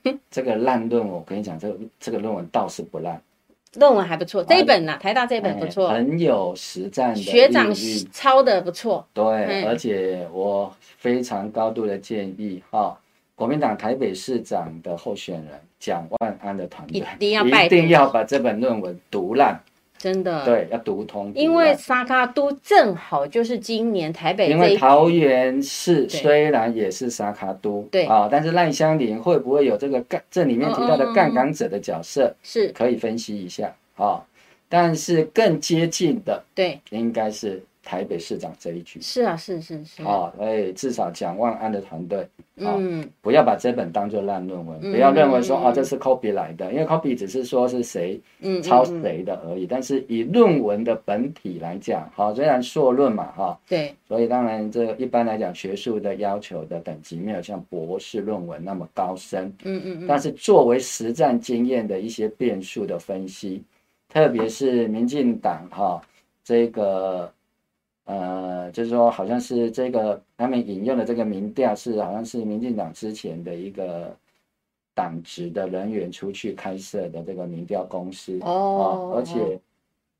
[0.04, 3.18] 嗯，这个烂论文，我跟你讲，这个这个论文倒是不烂，
[3.76, 7.72] 论文还不错，这一本呐，台大这一本不哎错，很有实战的学长
[8.12, 9.07] 抄的不错。
[9.14, 9.66] 对，嗯。
[9.66, 12.94] 而且我非常高度的建议哈、
[13.38, 19.57] 国民党台北市长的候选人蒋万安的团队一定要 拜一定要把这本论文读烂，
[19.96, 21.33] 真的，，对，要读通。
[21.37, 34.20] 因为沙卡都正好就是今年台北因为桃园市对虽然也是沙卡都，对啊，但是赖香林会不会有这个杠这里面提到的嗯嗯嗯杠杆者的角色，是可以分析一下啊。
[34.68, 39.01] 但是更接近的对，应该是台北市长这一局。
[39.01, 40.03] 是啊，是是是。
[40.03, 42.29] 哦，所以至少蒋万安的团队，
[42.61, 48.21] 哦、嗯，不要把这本当做烂论文，嗯、不要认为说啊这是 copy 来的，因为 copy 只是说是谁
[48.62, 49.66] 抄谁的而已。
[49.66, 60.07] 但是以论文的本体来讲，哈、哦，虽然硕论嘛，哈、哦，对，所以当然这一般来讲学术的要求的等级没有像博士论文那么高深，嗯嗯嗯。
[60.07, 63.62] 但是作为实战经验的一些变数的分析，
[64.09, 66.01] 特别是民进党哈、哦、
[66.44, 67.31] 这个。
[68.11, 74.16] 呃，就是说，好像是这个他们引用的这个民调是，好像是民进党之前的一个
[74.94, 79.59] 党职的人员出去开设的这个民调公司哦，哦，而且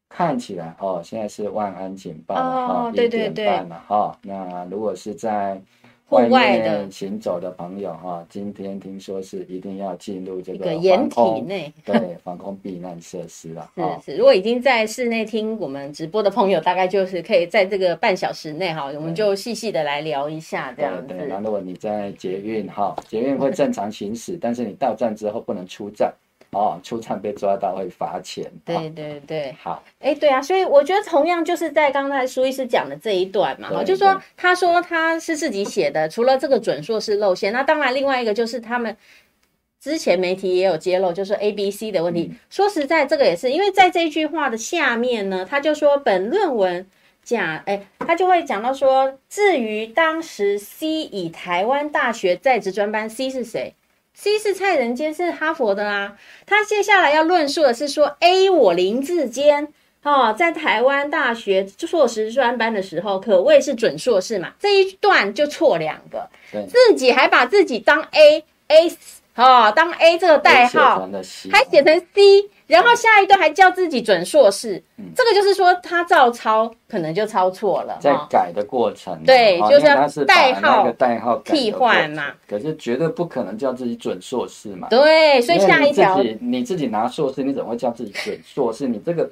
[0.09, 4.19] 看起来哦，现在是万安警报了哈，一点半了哈。
[4.23, 5.63] 那如果是在
[6.09, 13.71] 户外的行走的朋友哈，今天听说是一定要进入这个掩体内，对，防空避难设施了。
[14.01, 21.15] 是是，如果已经在室内听我们直播的朋友，大概就是可以在这个半小时内哈，我们就细细的来聊一下这样子。
[21.15, 26.11] 对，那如果你在捷运哈，捷运会正常行驶，但是你到站之后不能出站。
[26.51, 28.51] 哦，出场被抓到会罚钱。
[28.65, 29.83] 对对对，好。
[30.01, 38.97] 哎，对啊，所以我觉得同样就是在刚才苏医师讲的这一段嘛，哈，就是说他说他是自己写的， 除了这个准硕士露馅，那当然另外一个就是他们
[39.79, 42.33] 之前媒体也有揭露，就是 A、B、C 的问题。
[42.49, 46.87] 说实在，这个也是因为在这一句话的下面呢，他就说本论文
[47.23, 53.75] 讲，哎，他就会讲到说，至于当时 C 以台湾大学在职专班，C 是谁
[54.21, 56.17] ？C 是蔡仁坚，是哈佛的啊。
[56.45, 59.69] 他接下来要论述的是说，A 我林志坚
[60.03, 64.53] 哦，在台湾大学硕士专班的时候，可谓是准硕士嘛。
[64.59, 66.29] 这一段就错两个，
[66.69, 68.91] 自己还把自己当 A，A
[69.37, 71.09] 哦，当 A 这个代号，
[71.53, 72.51] 还写成 C。
[72.69, 77.99] 然后下一段还叫自己准硕士，嗯、这个就是说他照抄，可能就抄错了。
[78.01, 82.27] 在改的过程，哦、对，就是要代号代号替换嘛。
[82.47, 84.87] 可是绝对不可能叫自己准硕士嘛。
[84.89, 88.87] 对，所以下一条，你自己你自己拿硕士，你怎么会叫自己准硕士？
[88.87, 89.29] 你这个。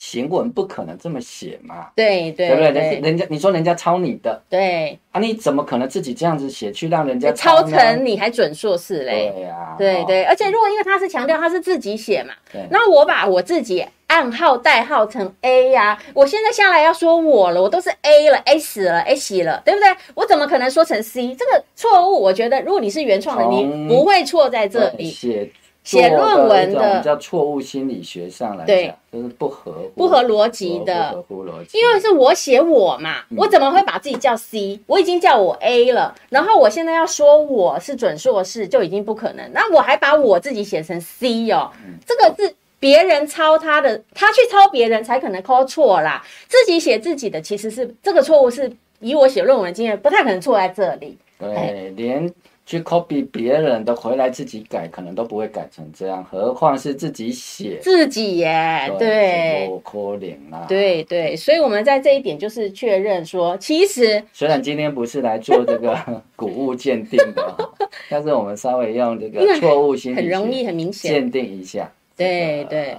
[0.00, 1.88] 行文不可能这么写嘛？
[1.94, 3.00] 对对，对不对？
[3.02, 9.30] 人家你说人家抄你的，对啊，你怎么可能自己这样子写去让人家抄成你还准硕士嘞？
[9.36, 12.32] 对呀，对对，而且如果因为他是强调他是自己写嘛，
[12.70, 19.88] 那我把我自己暗号代号成 A 呀，我现在下来要说我了，我都是 A 了，A 死了，A 死了，对不对？
[20.14, 21.34] 我怎么可能说成 C？
[21.34, 25.10] 这个错误，我觉得如果你是原创的，你不会错在这里。
[25.10, 25.50] 写
[25.98, 31.78] 论文的叫错误心理学上来讲，就是不合不合逻辑的，不合逻辑。
[31.78, 34.78] 因为是我写我嘛，我怎么会把自己叫 C？
[34.86, 41.70] 我已经叫我 A 了，然后我现在要说我是准硕士就已经不可能，那我还把我自己写成 C 哦，
[42.06, 46.24] 这个是别人抄他的，他去抄别人才可能抄错啦。
[46.46, 51.18] 自己写自己的其实是这个错误，是以我写论文的经验，不太可能错在这里。
[51.38, 52.32] 对，连。
[52.70, 58.88] 去 copy 别人的回来自己改，可能都不会改成这样，何况是自己写自己耶？
[58.96, 60.66] 对，不可能啊！
[60.68, 65.98] 对对，所以我们在这一点就是确认说，其实虽然今天不是来做这个
[66.36, 67.70] 古物鉴定的，
[68.08, 71.92] 但是我们稍微用这个错误心理学很容易很明显鉴定一下。
[72.16, 72.96] 对对，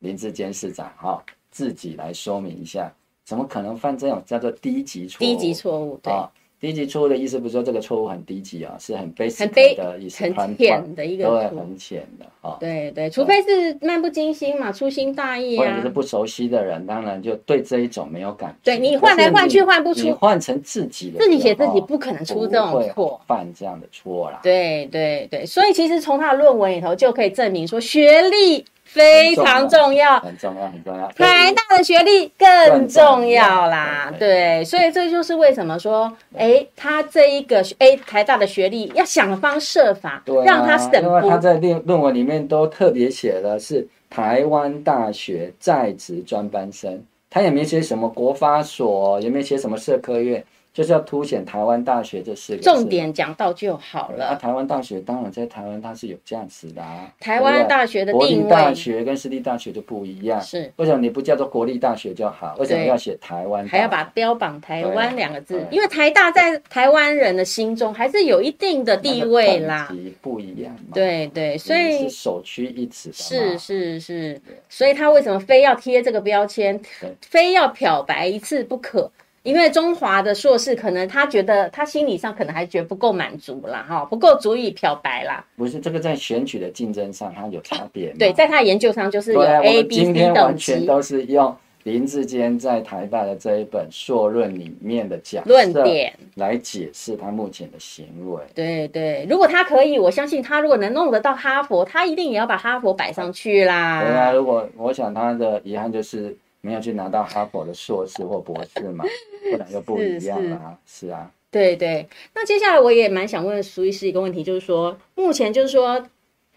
[0.00, 2.92] 林志坚市长哈，自己来说明一下，
[3.24, 5.26] 怎么可能犯这种叫做低级错误？
[5.26, 6.12] 低级错误，对。
[6.60, 12.56] 低级错误的意思不是说这个错误很低级啊，是很 basic 的意思，很浅的一个，对，很浅的啊。
[12.58, 15.64] 对对，除非是漫不经心嘛，粗心大意啊。
[15.64, 18.56] 或者是不熟悉的人，当然就对这一种没有感觉。
[18.72, 24.40] 对，你换来换去换不出，你换成自己的，自己写自己不可能出这种错，犯这样的错啦。
[24.42, 28.64] 对对对，所以其实从他的论文里头就可以证明说学历。
[28.98, 31.06] 非常重要，很重要，很重要。
[31.12, 50.44] 台大的学历更重要啦，对，所以这就是为什么说，哎，他这一个哎台大的学历要想方设法让他省，因为他在论论文里面都特别写的是台湾大学在职专班生，他也没写什么国发所，也没写什么社科院。
[50.72, 54.16] 就是要凸显台湾大学这四个重点讲到就好了。
[54.18, 57.12] 那、啊、台湾大学当然在台湾它是有价值的啊。
[57.18, 60.40] 台湾大学的定位，国立大学跟私立大学就不一样。
[60.40, 62.54] 是为什么你不叫做国立大学就好？
[62.58, 63.66] 为什么要写台湾？
[63.66, 65.66] 还要把标榜台湾两个字？
[65.70, 69.92] 因为台大在台湾人的心中还是有一定的地位啦。
[70.20, 70.90] 不一样嘛。
[70.94, 73.10] 对对，所以是首屈一指。
[73.12, 76.80] 是是是，所以他为什么非要贴这个标签？
[77.20, 79.10] 非要漂白一次不可？
[79.48, 85.42] 因为中华的硕士，可能他觉得他心理上可能还觉得不够满足啦，哈，不够足以漂白啦。
[85.56, 88.10] 不是这个在选举的竞争上，它有差别。
[88.18, 90.12] 对，在他研究上就是有 A、B、C 等级。
[90.12, 98.42] 今天完全都是用林志坚在台大的这一本硕论里面的假论点来解释他目前的行为。
[98.54, 104.02] 对对，如果他可以，我相信他如果能弄得到哈佛，他一定也要把哈佛摆上去啦。
[104.04, 109.04] 对啊，如果我想他的遗憾就是没有去拿到哈佛的硕士或博士嘛，
[109.50, 110.78] 不然又不一样了。
[110.86, 112.08] 是，是，是啊，对对。
[112.34, 116.06] 那接下来我也蛮想问苏医师一个问题，就是说目前就是说。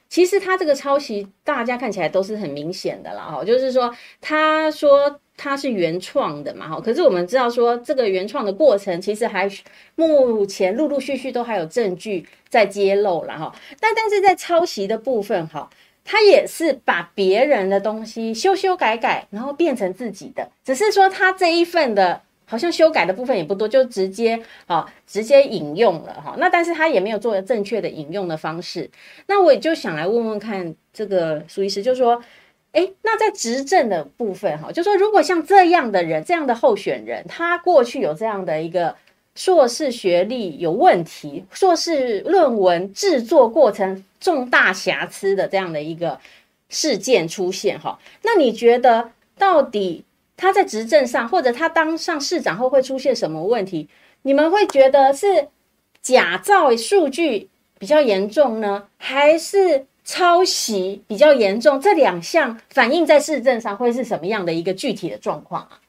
[0.09, 3.89] 其实他这个抄袭，大家看起来都是很明显的啦，哈，就是说，
[4.19, 9.49] 他说他是原创的嘛，哈，可是我们知道说这个原创的过程，其实还
[9.95, 15.69] 目前陆陆续续都还有证据在揭露了哈，但但是在抄袭的部分，哈，
[16.03, 22.21] 他也是把别人的东西修修改改，然后变成自己的，只是说他这一份的。
[22.43, 24.37] 好像修改的部分也不多，就直接
[24.67, 26.35] 啊，直接引用了哈。
[26.37, 28.91] 那但是他也没有做正确的引用的方式。
[29.27, 32.21] 那我也就想来问问看，这个苏医师，就说，
[32.73, 38.93] 诶，那在执政的部分哈，就说如果像这样的人，这样的候选人，他过去有这样的一个
[39.35, 46.19] 硕士学历有问题，硕士论文制作过程重大瑕疵的这样的一个
[46.69, 50.03] 事件出现哈，那你觉得到底？
[50.37, 53.87] 他在执政上，或者他当上市长后会出现什么问题？
[54.23, 55.49] 你们会觉得是
[56.01, 61.79] 假造数据比较严重呢，还是抄袭比较严重？
[61.79, 65.79] 这两项反映在市政上会是什么样的一个具体的状况啊？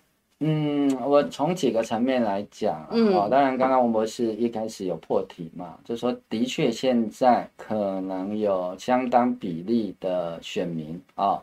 [0.45, 11.25] 嗯，我从几个层面来讲，嗯，哦，当然刚刚王博士一开始有破题嘛，就是说的确现在可能有相当比例的选民啊。
[11.27, 11.43] 哦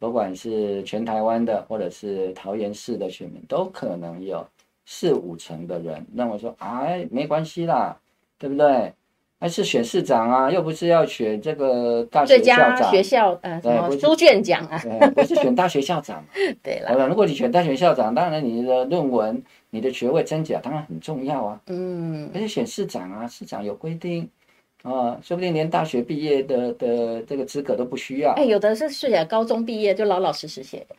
[0.00, 4.46] 不管是全台湾的，或者是桃园市的选民，都可能有
[4.84, 7.96] 四五成的人认为说，哎，没关系啦，
[8.36, 8.92] 对不对？
[9.44, 16.24] 还是选市长啊，又不是要选这个大学校长，学校呃什么书卷奖啊， 对，不是选大学校长。
[16.64, 21.60] 对了，如果你选大学校长，当然你的论文、你的学位真假当然很重要啊。
[21.66, 24.26] 嗯，而且选市长啊，市长有规定。
[24.80, 28.32] 啊，说不定连大学毕业的的这个资格都不需要。
[28.36, 30.96] 哎，有的是写高中毕业就老老实实写的。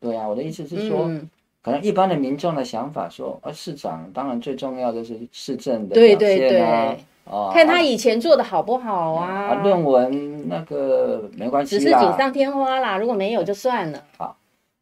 [0.00, 1.30] 对啊，我的意思是说，嗯、
[1.62, 9.26] 可能一般的民众的想法说，啊，市长当然最重要的是市政的表现啊，对对对啊，看他以前做的好不好啊。
[9.26, 14.04] 啊，论文那个没关系，只是锦上添花啦，如果没有就算了。
[14.18, 14.36] 好，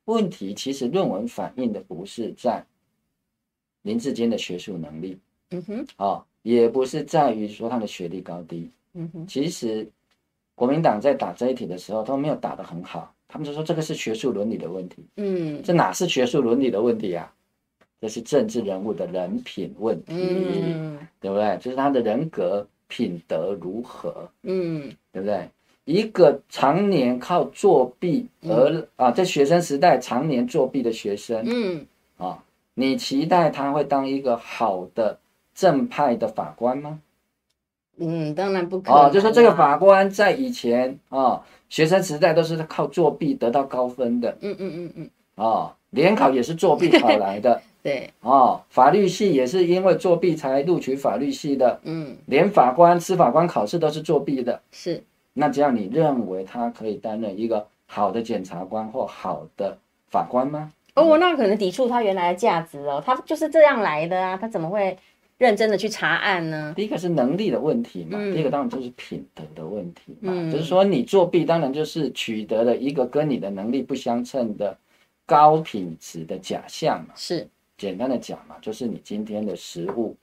[0.04, 2.64] 问题其实论文反映的不是在
[3.82, 5.18] 林志坚的学术能力。
[5.50, 6.24] 嗯哼，啊。
[6.42, 9.88] 也不是在于说他的学历高低，嗯哼，其实
[10.56, 17.32] 国民党在打这一题的时候都没有打得很好，他们就说这个是学术伦理的问题，嗯，这哪是学术伦理的问题啊？
[18.02, 21.56] 这是政治人物的人品问题，嗯，对不对？
[21.58, 25.48] 就是他的人格品德如何，嗯，对不对？
[25.84, 31.86] 一个常年靠作弊而、嗯、啊，在学生时代常年作弊的学生，嗯，
[32.18, 32.42] 啊，
[32.74, 35.16] 你期待他会当一个好的？
[35.54, 36.98] 正派的法官吗？
[37.98, 39.02] 嗯，当然不可能。
[39.02, 44.36] 哦，就说这个法官在以前啊、哦，学生时代都是靠作弊得到高分的。
[44.40, 45.10] 嗯嗯嗯嗯。
[45.34, 47.62] 哦，联考也是作弊考来的。
[47.82, 48.10] 对。
[48.20, 51.80] 哦，法律系也是因为作弊才录取法律系的。
[51.84, 52.16] 嗯。
[52.26, 54.60] 连法官、司法官考试都是作弊的。
[54.70, 55.02] 是。
[55.34, 59.76] 那这样你认为他可以担任一个好的检察官或好的
[60.10, 60.72] 法官吗？
[60.94, 63.02] 哦，那可能抵触他原来的价值哦。
[63.04, 64.96] 他就是这样来的啊，他怎么会？
[65.38, 66.72] 认真的去查案呢？
[66.76, 70.32] 第一个是能力的问题嘛，嗯、第一个当然就是品德的问题嘛。
[70.32, 74.76] 嗯、就是说你作弊，当然就是取得了一个跟你的能力不相称的
[75.26, 77.08] 高品质的假象嘛。
[77.16, 80.16] 是，简单的讲嘛，就是你今天的食物，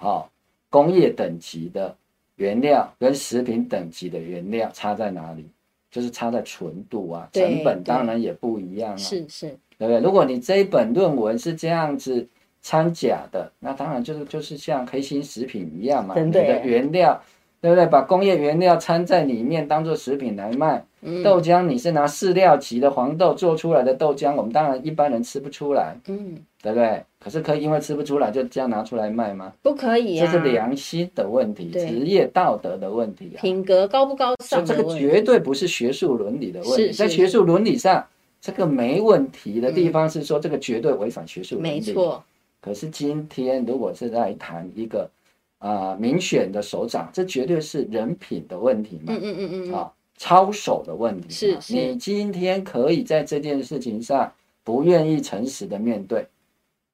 [0.00, 0.26] 哦，
[0.70, 1.96] 工业等级的
[2.36, 5.46] 原料跟食品等级的原料差在哪里？
[5.90, 8.96] 就是差在纯度啊，成本当然也不一样啊。
[8.96, 9.48] 是是，
[9.78, 10.00] 对不对？
[10.00, 12.28] 如果你这一本论文是这样子。
[12.64, 17.20] 掺假的，那当然就是就是像黑心食品一样嘛，你的原料，
[17.62, 17.86] 对不对？
[17.86, 20.84] 把工业原料掺在里面当做食品来卖。
[21.04, 27.02] 嗯、豆浆你是拿饲料级的黄豆做出来的豆浆，我们当然一般人吃不出来，嗯，对不对？
[27.20, 29.52] 可是可以因为吃不出来就这样拿出来卖吗？
[29.62, 34.64] 不可以啊，这是良心的问题，职业道德的问题啊，品格高不高尚？
[34.64, 38.04] 这个绝对不是学术伦理的问题，在学术伦理上，
[38.40, 42.22] 这个没问题的地方是说这个绝对违反学术伦理，没错。
[42.60, 45.21] 可是今天，如果是在谈一个啊、
[45.62, 49.14] 呃、民选的首长，这绝对是人品的问题嘛？
[49.14, 51.30] 嗯嗯嗯嗯啊，操守的问题。
[51.30, 54.32] 是，是你今天可以在这件事情上
[54.64, 56.26] 不愿意诚实的面对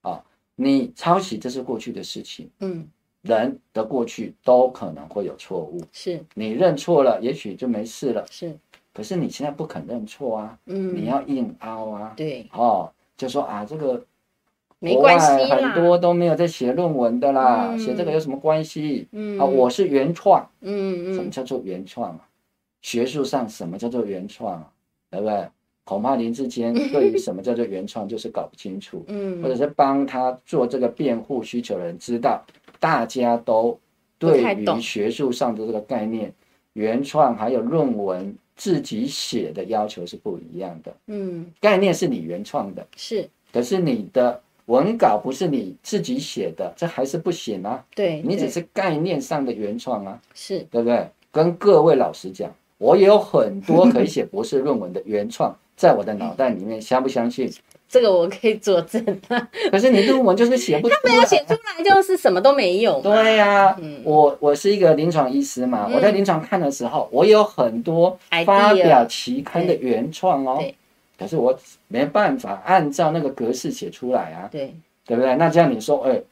[0.03, 0.23] 啊，
[0.55, 2.51] 你抄袭这是过去的事情。
[2.61, 2.87] 嗯，
[3.23, 5.81] 人的过去都可能会有错误。
[5.91, 8.27] 是，你认错了，也许就没事了。
[8.31, 8.55] 是，
[8.93, 10.59] 可是你现在不肯认错啊。
[10.67, 12.13] 嗯，你要硬凹啊。
[12.15, 12.47] 对。
[12.53, 12.93] 哦。
[13.17, 14.01] 就说啊，这个
[14.81, 19.07] 没关系很多都没有在写论文的啦，嗯、写这个有什么关系？
[19.13, 20.49] 嗯啊，我是原创。
[20.61, 22.29] 嗯嗯，什么叫做原创啊？
[22.81, 24.71] 学术上什么叫做原创啊？
[25.11, 25.49] 对不对？
[25.85, 29.05] 恐怕林志坚对于什么叫做原创 就是搞不清楚。
[29.09, 32.45] 嗯，或者是帮他做这个辩护需求的人知道，
[32.79, 33.79] 大家都
[34.19, 36.33] 对于学术上的这个概念，
[36.75, 40.95] 原创还有论文自己写的要求是不一样的。
[41.07, 47.83] 嗯，概念是你原创的，是，可是你的文稿不是你自己写的，这还是不行啊。
[47.95, 51.07] 对，你只是概念上的原创啊，是对不对？
[51.33, 57.51] 跟各位老师讲，我也有很多可以写博士论文的原创，在我的脑袋里面，相不相信？
[57.89, 59.03] 这个我可以作证。
[59.71, 63.01] 可是你论文就是写不出来，他没有写出来，就是什么都没有。
[63.01, 70.57] 对呀、啊，嗯、我我是一个临床医师嘛，嗯、我在临床看的时候，我有很多发表期刊的原创哦。
[70.59, 70.75] 对。
[71.19, 71.59] 可是我
[71.89, 74.49] 没办法按照那个格式写出来啊。
[74.51, 74.73] 对。
[75.05, 75.35] 对不对？
[75.37, 76.23] 那这样你说，哎，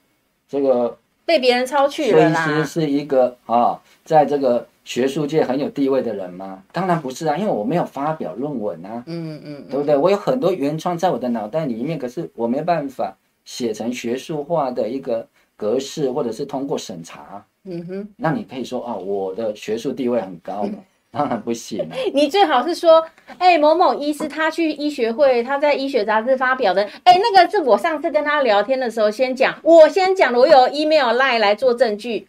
[0.49, 2.47] 这个被别人抄去了啦。
[2.47, 4.67] 医师是一个啊、哦，在这个。
[4.87, 6.63] 学术界很有地位的人吗？
[6.71, 9.97] 当然不是啊，因为我没有发表论文啊，嗯嗯，嗯对不对？
[9.97, 13.13] 我有很多原创在我的脑袋里面，可是我没办法
[13.45, 15.27] 写成学术化的一个
[15.57, 18.09] 格式，或者是通过审查，嗯哼。
[18.15, 20.79] 那你可以说啊、哦，我的学术地位很高嘛？
[21.17, 21.97] 当然不行、啊。
[22.13, 23.03] 你最好是说，
[23.39, 32.27] 哎、欸，某某医师他去医学会，他在医学杂志发表的，哎、欸，那个是我上次跟他聊天的时候先讲，我先讲了，我有 email line 来做证据，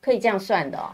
[0.00, 0.90] 可以这样算的哦。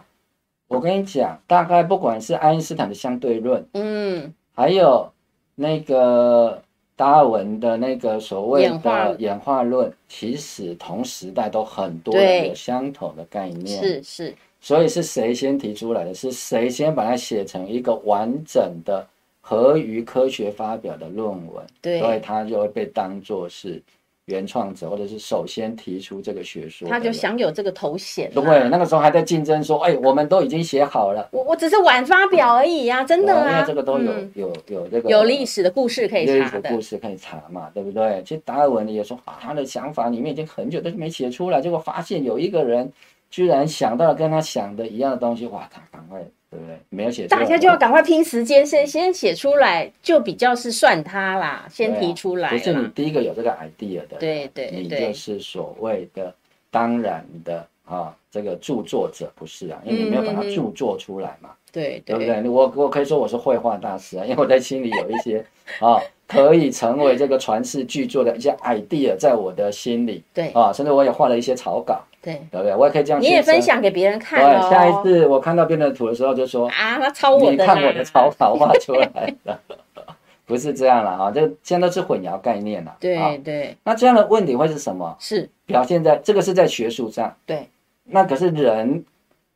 [0.68, 5.10] 我跟你讲，大概不管是爱因斯坦的相对论，嗯，还有
[5.56, 6.62] 那个
[6.96, 14.34] 达尔文的那个所谓的演化论，其实同时代都很多人有相同的概念，是是。
[14.64, 16.14] 所以是谁先提出来的？
[16.14, 19.06] 是谁先把它写成一个完整的、
[19.42, 21.62] 合于科学发表的论文？
[21.82, 23.82] 对，所以它就会被当作是。
[24.26, 28.30] 原创者，或者是首先提出这个学说，他就享有这个头衔。
[28.32, 38.22] 对，那个时候还在竞争，说：“哎，我们都已经写好了，我我只是晚发表而已啊，真的啊。”因为这个都有有有这个有历史的故事可以查的，历史的故事可以查嘛，对不对？
[38.22, 42.90] 其实达尔文也说，他的想法里面已经很久都没写出来，结果发现有一个人
[43.34, 46.24] 居然想到了跟他想的一样的东西，哇，他赶快。
[46.50, 46.78] 对不对？
[46.88, 52.48] 没有写，大家就要赶快拼时间，先先写出来，就比较是算他啦，先提出来。
[52.48, 56.32] 不是你第一个有这个 idea 的，对对，你就是所谓的
[56.70, 62.48] 当然的啊，这个著作者不是啊，因为你没有把它著作出来嘛，对对不对？
[62.48, 65.44] 我我可以说我是绘画大师啊， 因为我在心里有一些
[65.80, 72.00] 啊，可以成为这个传世巨作的一些 idea 在我的心里，对啊，甚至我也画了一些草稿。
[72.24, 72.74] 对，对不对？
[72.74, 73.20] 我也可以这样。
[73.20, 74.66] 你也分享给别人看哦。
[74.66, 77.50] 对，下一次我看到别人的图的时候，就说啊，他抄我的。
[77.50, 79.60] 你看我的草稿画出来了，
[80.46, 81.30] 不是这样了啊！
[81.30, 82.96] 这现在都是混淆概念了。
[82.98, 83.76] 对对。
[83.84, 85.14] 那这样的问题会是什么？
[85.20, 87.36] 是表现在这个是在学术上。
[87.44, 87.68] 对。
[88.04, 89.04] 那可是人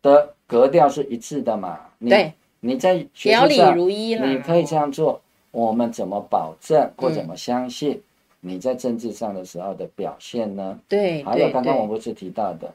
[0.03, 1.79] 的格调是一致的嘛？
[2.07, 2.33] 对。
[2.61, 4.27] 你在学术上，表里如一了。
[4.27, 8.03] 你可以这样做，我们怎么保证或怎么相信？
[8.41, 10.79] 你在政治上的时候的表现呢？
[10.89, 12.73] 对，还有刚刚我不是提到的，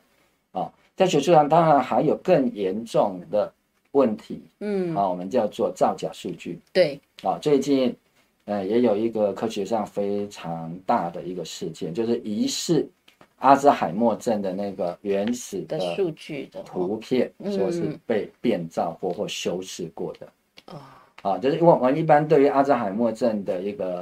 [0.51, 3.49] 啊，在学术上当然还有更严重的
[3.93, 6.59] 问题，嗯，啊，我们叫做造假数据。
[6.73, 7.95] 对，啊，最近，
[8.43, 12.85] 呃，也有一个科学上非常大的一个事件，就是疑似
[13.37, 20.27] 阿兹海默症的那个原始的数据的图片，说是被变造过或修饰过的。
[21.21, 24.01] 啊，就是因为我们一般对于阿兹海默症的一个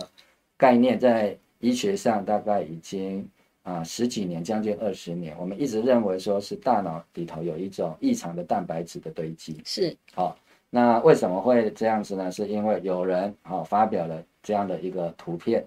[0.57, 1.37] 概念在。
[1.61, 3.25] 医学上大概已经
[3.63, 9.61] 啊十几年，将近二十年，我们一直认为说是大脑里头有一种异常的蛋白质的堆积。
[9.63, 10.35] 是，好、哦，
[10.71, 12.31] 那为什么会这样子呢？
[12.31, 15.63] 是因为有人啊、哦、发表了这样的一个图片，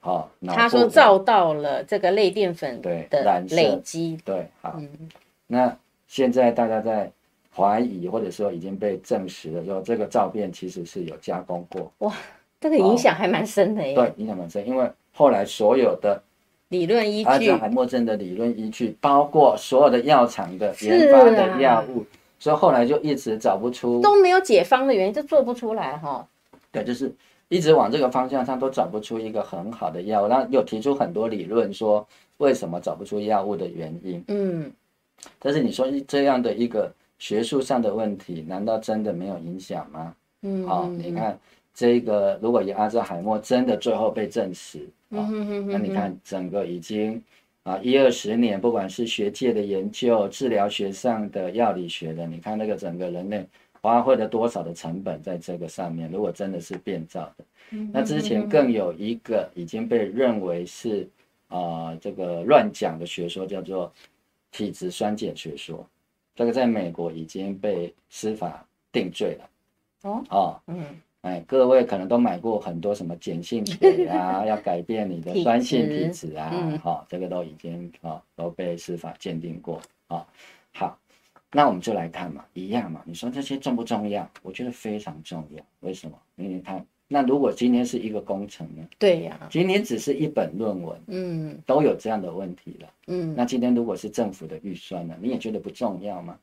[0.00, 4.88] 好、哦，他说照到了这个类淀粉对的累积，对，好，嗯、
[5.46, 5.76] 那
[6.08, 7.12] 现在大家在
[7.54, 11.92] 怀疑或者说已经被证实了，说这个照片其实是有加工过。
[11.98, 12.16] 哇，
[12.58, 13.94] 这个影响还蛮深的耶。
[13.94, 14.90] 对，影响蛮深，因为。
[15.14, 16.20] 后来所有的
[16.68, 22.04] 理论依据，阿兹海默症的理论依据，包括所有的药厂的研发的药物，
[22.38, 26.26] 所以后来就一直找不出都没有解方的原因，就做不出来哈。
[26.72, 27.14] 对，就是
[27.48, 32.04] 一直往这个方向上都找不出一个很好的药物，然后又提出很多理论说
[32.38, 34.24] 为什么找不出药物的原因。
[34.26, 34.72] 嗯，
[35.38, 40.12] 但是你说这样的一个学术上的问题，难道真的没有影响吗？
[40.42, 41.38] 嗯，好，你看
[41.74, 44.88] 这个，如果以阿兹海默真的最后被证实。
[45.10, 45.28] 哦、
[45.66, 47.22] 那你看，整个已经
[47.62, 53.46] 啊一二十年，不管是学界的研究、治疗学上的、药理学的，你看那个整个人类
[53.80, 56.10] 花费了多少的成本在这个上面？
[56.10, 57.44] 如果真的是变造的，
[57.92, 61.08] 那之前更有一个已经被认为是
[61.48, 63.92] 啊、呃、这个乱讲的学说，叫做
[64.50, 65.86] 体质酸碱学说，
[66.34, 69.50] 这个在美国已经被司法定罪了。
[70.02, 70.84] 哦，哦嗯，
[71.24, 80.26] 哎，各位可能都买过很多什么碱性 水啊，要改变你的酸性体质啊，好、这个都已经啊、哦、都被司法鉴定过啊、哦。
[80.72, 80.98] 好。
[81.56, 83.00] 那我们就来看嘛，一样嘛。
[83.04, 84.28] 你说这些重不重要？
[84.42, 85.64] 我觉得非常重要。
[85.80, 86.18] 为什么？
[86.34, 88.84] 因为你看，那如果今天是一个工程呢？
[88.98, 89.46] 对呀、啊。
[89.48, 93.32] 今天只是一本论文，嗯，都有这样的问题了，嗯。
[93.36, 95.14] 那今天如果是政府的预算呢？
[95.22, 96.36] 你也觉得不重要吗？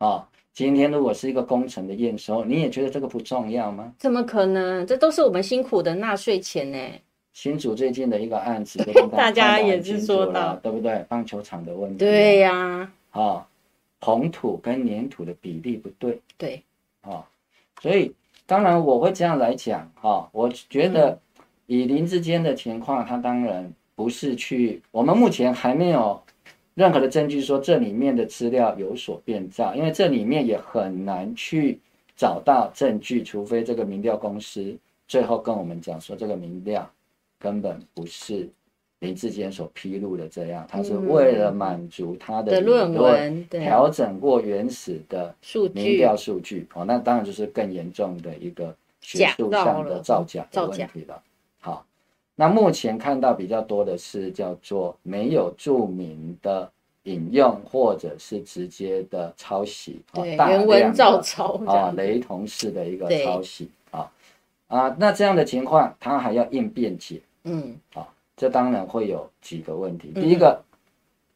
[0.00, 0.22] 哦，
[0.52, 3.90] 今天如果是一个工程的验收，你也觉得这个不重要吗？
[3.96, 4.86] 怎么可能？
[4.86, 6.78] 这都是我们辛苦的纳税钱呢。
[7.32, 8.78] 新主最近的一个案子，
[9.16, 11.02] 大家也是说到，对不对？
[11.08, 11.98] 棒球场的问题。
[11.98, 12.92] 对呀、啊。
[13.12, 13.46] 哦
[14.02, 16.62] 红土跟粘土的比例不对，对，
[17.02, 17.22] 哦，
[17.82, 18.10] 所以
[18.46, 21.20] 当然我会这样来讲，啊、哦，我觉得
[21.66, 26.18] 以林之间的情况，他当然不是去，我们目前还没有
[26.80, 31.78] 任何的证据说这里面的资料有所变造，因为这里面也很难去
[32.16, 34.74] 找到证据，除非这个民调公司
[35.06, 36.90] 最后跟我们讲说这个民调
[37.38, 38.48] 根本不是。
[39.00, 45.34] 林志坚所披露的这样，他是为了满足他的论文，调整过原始的
[45.72, 51.22] 民调数据哦，那当然就是更严重的一个学术上的造假的问题了。
[51.60, 51.86] 好，
[52.40, 56.70] 那目前看到比较多的是叫做没有注明的
[57.02, 64.10] 引用，或者是直接的抄袭，对，原文照抄啊，雷同式的一个抄袭啊
[64.68, 68.08] 啊，那这样的情况，他还要硬辩解，嗯，啊。
[68.38, 70.10] 这当然会有几个问题。
[70.14, 70.64] 第一个、嗯、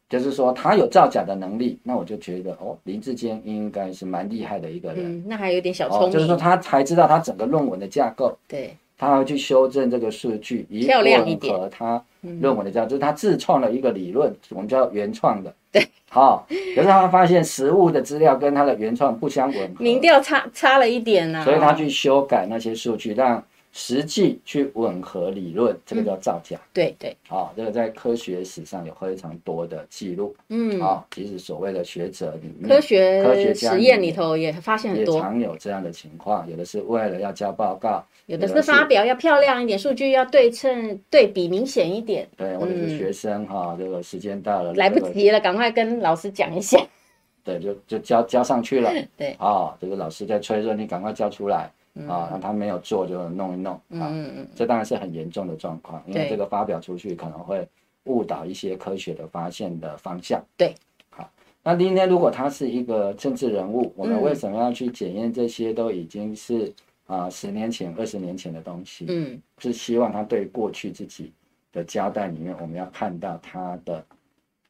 [0.09, 5.17] 就是说他有造假的能力，那我就觉得哦，林志坚应该是蛮厉害的一个人。
[5.19, 8.35] 嗯、那还有点小聪明、哦，就是说他才知道他整个论文的架构。
[8.47, 12.87] 对，他要去修正这个数据，以吻合他论文的架构。
[12.87, 15.53] 就是他自创了一个理论，我们叫原创的。
[15.71, 23.43] 对，好、哦，可是他发现实物的资料跟他的原创不相吻合，民调差差了一点呢、啊，所以他去修改那些数据，让。
[23.77, 26.55] 实际去吻合理论，这个叫造假。
[26.55, 30.33] 嗯、对对，好、哦，这个在科学史上有非常多的记录。
[30.47, 36.49] 嗯，啊、哦，其实所谓的学者里面，科学科学实验里头也发现很多，也常有这样的情况。
[36.49, 42.27] 有的是为了要交报告，有的是发表要漂亮一点，数据要对称对比明显一点。
[42.35, 46.79] 对，或者是学生哈、这个时间到了，来不及了，赶快跟老师讲一下。
[47.43, 48.91] 对，就就交交上去了。
[49.15, 51.71] 对，啊、哦，这个老师在催说你赶快交出来。
[52.09, 54.13] 啊，那他没有做就弄一弄啊，
[54.53, 57.65] 这当然是很严重的状况，因为这个发表出去可能会
[58.03, 60.43] 误导一些科学的发现的方向。
[60.57, 60.75] 对，
[61.09, 61.31] 好，
[61.63, 65.71] 那今天如果他是一个政治人物，我们为什么要去检验这些？
[65.71, 66.69] 都已经是
[67.05, 69.05] 啊十年前、二十年前的东西。
[69.09, 71.31] 嗯，是希望他对过去自己
[71.71, 74.05] 的交代里面，我们要看到他的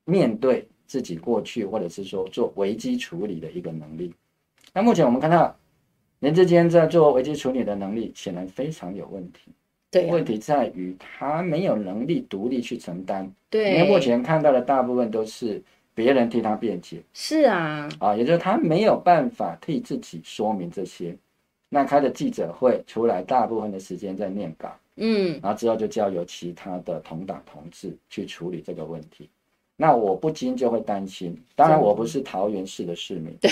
[0.05, 4.13] 面对自己过去，或者是说做危机处理的一个能力。
[4.73, 5.55] 那目前我们看到。
[6.19, 9.51] 林智坚在做危机处理的能力显然非常有问题。
[9.91, 13.29] 对、啊，问题在于他没有能力独立去承担。
[13.49, 15.61] 对，因为目前看到的大部分都是
[15.93, 17.03] 别人替他辩解。
[17.13, 21.15] 是啊，啊，也就是他没有办法替自己说明这些。
[21.75, 24.73] 那开的记者会出来，大部分的时间在念稿。
[24.95, 29.29] 嗯，然后之后就交由其他的同党同志去处理这个问题。
[29.75, 33.35] 那我不禁就会担心，当然我不是桃园市的市民。
[33.41, 33.51] 对。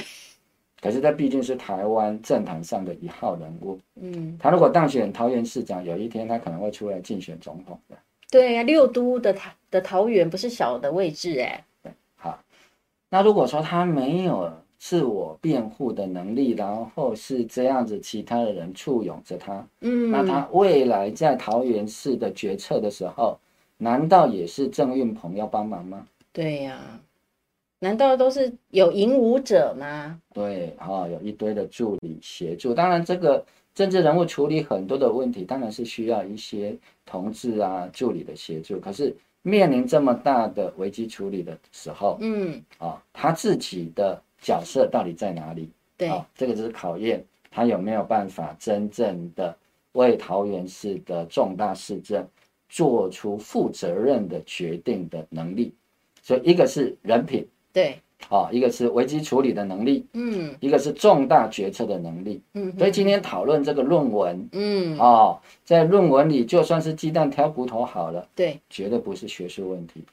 [0.81, 7.97] 可是他毕竟是台湾政坛上的一号人物，嗯，他如果当选桃园市长，有一天他可能会出来竞选总统的。
[8.31, 11.61] 对呀、啊，六都的桃的桃园不是小的位置哎。
[11.81, 12.41] 对，好，
[13.09, 14.49] 那如果说他没有
[14.85, 23.39] 自我辩护的能力，然后是这样子，其他的人簇拥着他，嗯，那他未来在桃园市的决策的时候，
[23.77, 26.05] 难道也是郑运鹏要帮忙吗？
[26.33, 26.99] 对呀、啊。
[27.79, 30.19] 难道都是有引武者吗？
[30.33, 32.73] 对，哈、哦，有一堆的助理协助。
[32.73, 36.75] 当然，这个政治人物处理很多的问题，当然是需要一些
[37.05, 38.81] 同志啊、助理的协助。
[38.81, 45.71] 可是面临这么大的危机处理的时候，嗯，啊、哦，他自己的角色到底在哪里？
[45.97, 49.55] 对，哦、这个就是考验他有没有办法真正的
[49.93, 52.27] 为桃园市的重大事政
[52.67, 55.73] 做出负责任的决定的能力。
[56.21, 57.47] 所以，一个是人品。
[57.71, 70.03] 对，好、哦，一个是危机处理的能力，嗯，一个是重大决策的能力，嗯，所以今天讨论这个论文，嗯，哦，在论文里就算是鸡蛋挑骨头好了，对，绝对不是学术问题，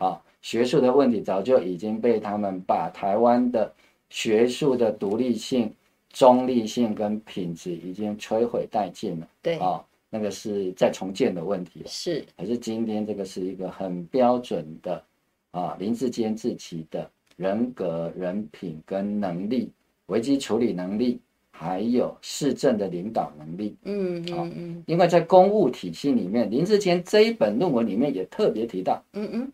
[0.00, 3.70] 啊、哦，学术的问题早就已经被他们把台湾的
[4.08, 5.70] 学术的独立性
[6.08, 9.28] 中立性跟品质已经摧毁殆尽了。
[9.42, 11.86] 对，啊，那个是在重建的问题了。
[11.86, 15.04] 是，可是今天这个是一个很标准的
[15.50, 19.70] 啊，林志坚自己的人格、人品跟能力，
[20.06, 21.20] 危机处理能力，
[21.50, 23.76] 还有市政的领导能力。
[23.84, 24.82] 嗯嗯嗯。
[24.86, 29.00] 因为在公务体系里面，林志坚这一本论文里面也特别提到。
[29.12, 29.52] 嗯嗯。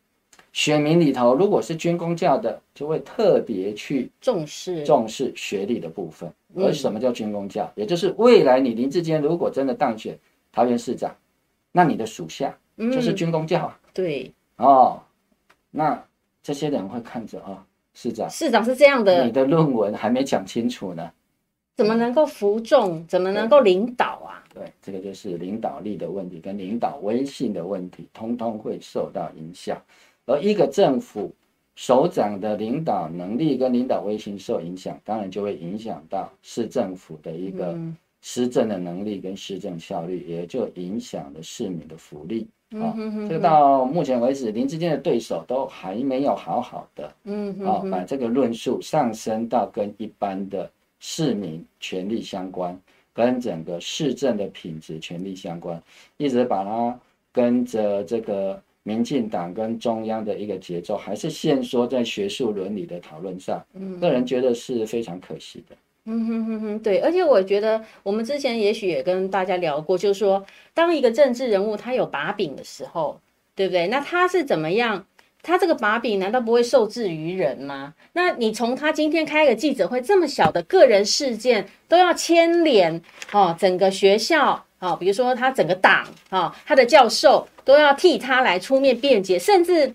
[0.57, 6.33] 选民里头，如果是军工教的，就会特别去重视重视学历的部分。
[6.57, 7.71] 而什么叫军工教？
[7.75, 10.19] 也就是未来你林志坚如果真的当选
[10.51, 11.15] 桃园市长，
[11.73, 13.79] 那你的属下就是军工教啊。
[13.93, 14.99] 对哦，
[15.71, 16.03] 那
[16.43, 21.13] 这些人会看着啊，市长，市长是这样的，你的论文还没讲清楚呢，
[21.77, 23.07] 怎么能够服众？
[23.07, 24.43] 怎么能够领导啊？
[24.55, 29.79] 对，这个就是领导力的问题跟领导威信的问题，通通会受到影响。
[30.27, 31.33] 而一个政府
[31.77, 37.79] 首长的领导能力跟领导威信受影响，当然就会影响到市政府的一个
[38.23, 42.93] 施政的能力跟施政效率，也就影响了市民的福利啊。
[43.29, 50.69] 这个到目前为止，林志坚的对手都还没有好好的，嗯，啊，把这个论述上升到跟一般的
[50.99, 52.77] 市民权利相关，
[53.13, 55.81] 跟整个市政的品质权利相关，
[56.17, 56.99] 一直把它
[57.33, 58.61] 跟着这个。
[58.87, 65.75] 民进党跟中央的一个节奏，还是限缩在学术伦理的讨论上，嗯，个人觉得是非常可惜的。
[66.05, 73.21] 嗯哼哼哼，对，而且我觉得我们之前也许也跟大家聊过，就是说，当一个政治人物他有把柄的时候，
[73.57, 73.89] 对不对？
[73.89, 75.05] 那他是怎么样？
[75.43, 77.95] 他这个把柄难道不会受制于人吗？
[78.13, 84.66] 那你从他今天开个记者会，这么小的个人事件都要牵连哦，整个学校。
[84.79, 89.95] 啊、哦，比如说他整个党啊、哦，他的教授都要替他来出面辩解，甚至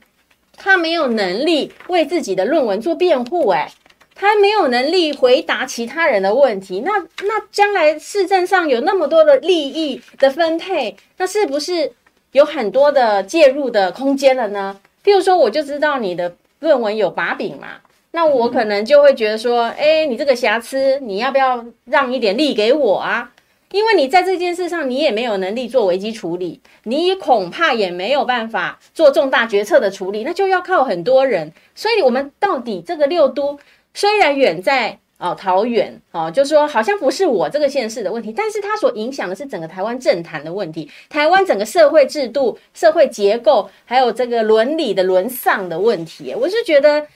[0.57, 3.71] 他没有能力为自己的论文做辩护，哎，
[4.15, 6.82] 他没有能力回答其他人的问题。
[6.82, 6.91] 那
[7.23, 11.93] 那将来市政上有那么多的利益的分配，那是不是
[12.32, 14.79] 有很多的介入的空间了呢？
[15.03, 17.67] 譬如说，我就知道你的论文有把柄嘛，
[18.11, 23.32] 那我可能就会觉得说，哎，你这个瑕疵，你要不要让一点利给我啊？
[23.72, 31.51] 因为你在这件事上，你也没有能力做危机处理，你恐怕也没有办法做重大决策的处理，那就要靠很多人。
[31.74, 33.57] 所以，我们到底这个六都
[33.93, 46.36] 虽然远在哦桃园哦，就说好像不是我这个县市的问题，但是它所影响的是整个台湾政坛的问题，台湾整个社会制度、社会结构，还有这个伦理的沦丧的问题。
[46.38, 47.07] 我是觉得。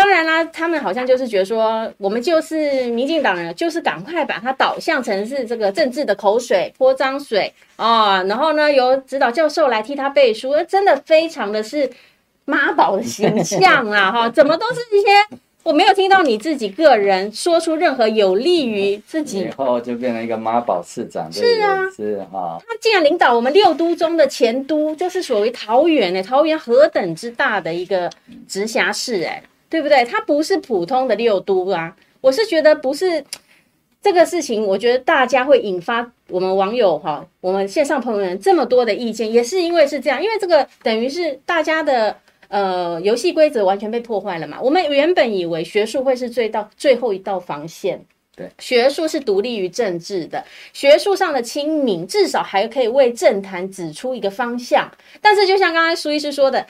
[0.00, 11.90] 当然啦，他们好像就是觉得说，我们就是民进党人，就是赶快把它导向成是这个政治的口水泼脏水啊，然后呢，由指导教授来替他背书，真的非常的是
[12.46, 28.10] 妈宝的形象啊，哈，怎么都是一些我没有听到你自己个人说出任何有利于自己，以后就变成一个妈宝市长，是啊，是哈，他竟然领导我们六都中的前都，就是所谓桃园呢，桃园何等之大的一个
[28.48, 29.42] 直辖市哎。
[29.70, 30.04] 对不对？
[30.04, 31.96] 它不是普通的六都啊！
[32.20, 33.24] 我是觉得不是
[34.02, 42.16] 这个事情，我觉得大家会引发我们网友哈，我们线上朋友们这么多的意见，也是因为是这样，因为这个等于是大家的
[42.48, 44.60] 呃游戏规则完全被破坏了嘛。
[44.60, 48.04] 我们原本以为学术会是最到最后一道防线，
[48.34, 54.90] 对，学术是独立于政治的，学术上的亲民至少还可以为政坛指出一个方向。
[55.20, 56.66] 但是就像刚才苏医师说的。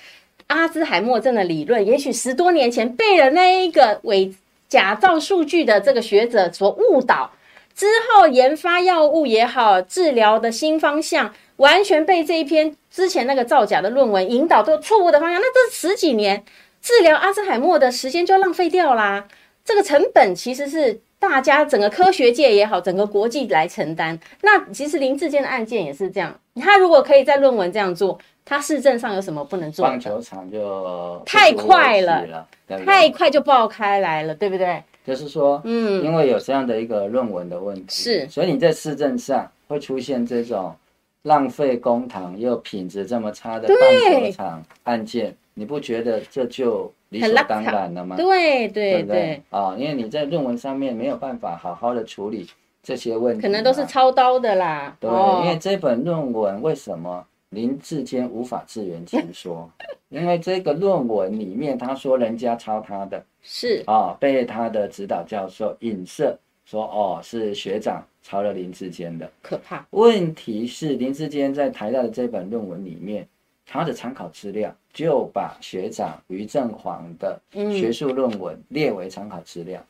[0.51, 4.34] 阿兹海默症的理论，也许十多年前被了那一个伪
[4.68, 7.30] 假造数据的这个学者所误导，
[7.74, 15.40] 之后研发药物也好，治疗的新方向，完全被这一篇之前那个造假的论文引导到错误的方向。
[15.40, 16.44] 那这十几年
[16.82, 19.28] 治疗阿兹海默的时间就浪费掉啦。
[19.64, 24.18] 这个成本其实是大家整个科学界也好，整个国际来承担。
[24.42, 28.18] 那其实林志坚的案件也是这样，他如果可以在论文这样做。
[28.45, 29.84] 他市政上有什么不能做？
[29.84, 32.49] 棒球场就太快了，了
[32.84, 34.82] 太快就爆开来了，对不对？
[35.05, 40.74] 就是说，嗯，因为有这样的一个论文的问题，是，所以你在市政上会出现这种
[41.22, 43.76] 浪费公堂又品质这么差的棒
[44.20, 48.16] 球场案件，你不觉得这就理所当然了吗？
[48.16, 52.49] 对对对，啊，因为你在论文上面没有办法好好的处理
[52.82, 54.97] 这些问题，可能都是操刀的啦。
[55.01, 55.11] 对，
[55.43, 57.24] 因为这本论文为什么？
[57.51, 59.70] 林志坚无法自圆其说，
[60.09, 69.84] 因为这个论文里面他说人家抄他的，是啊、哦，被他的指导教授影射说哦是学长抄了林志坚的，可怕。
[69.90, 73.26] 问题是林志坚在台大的这本论文里面，
[73.66, 79.86] 他的参考资料就把学长于正煌的学术论文列为参考资料，嗯、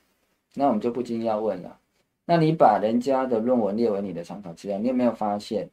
[0.55, 1.77] 那我们就不禁要问了。
[2.25, 5.69] 那你把人家的论文列为你的参考资料，你有没有发现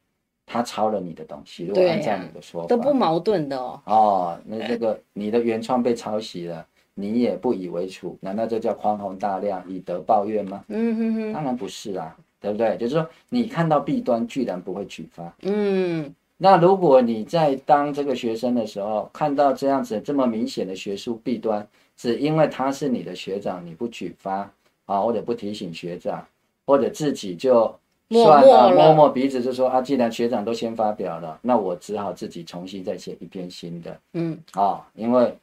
[0.48, 1.66] 他抄了你的东西？
[1.66, 3.80] 如果按照你的说法，都不矛盾的哦。
[3.84, 10.64] 哦，那这个你的原创被抄袭了，你也不以为耻，难道这叫宽宏大量，以德报怨吗？
[10.68, 12.76] 嗯哼哼，当然不是啊，对不对？
[12.78, 15.32] 就是说，你看到弊端，居然不会举发。
[15.42, 24.50] 嗯，那如果你在当这个学生的时候，看到这样子这么明显的学术弊端，只因为他是你的学长，你不举发
[24.86, 26.26] 啊，或者不提醒学长。
[26.66, 27.74] 或者自己就
[28.10, 34.00] 算了，摸摸鼻子就说啊，既然学长都先发表了，那我只好自己重新再写一篇新的。
[34.14, 35.36] 嗯，啊，因为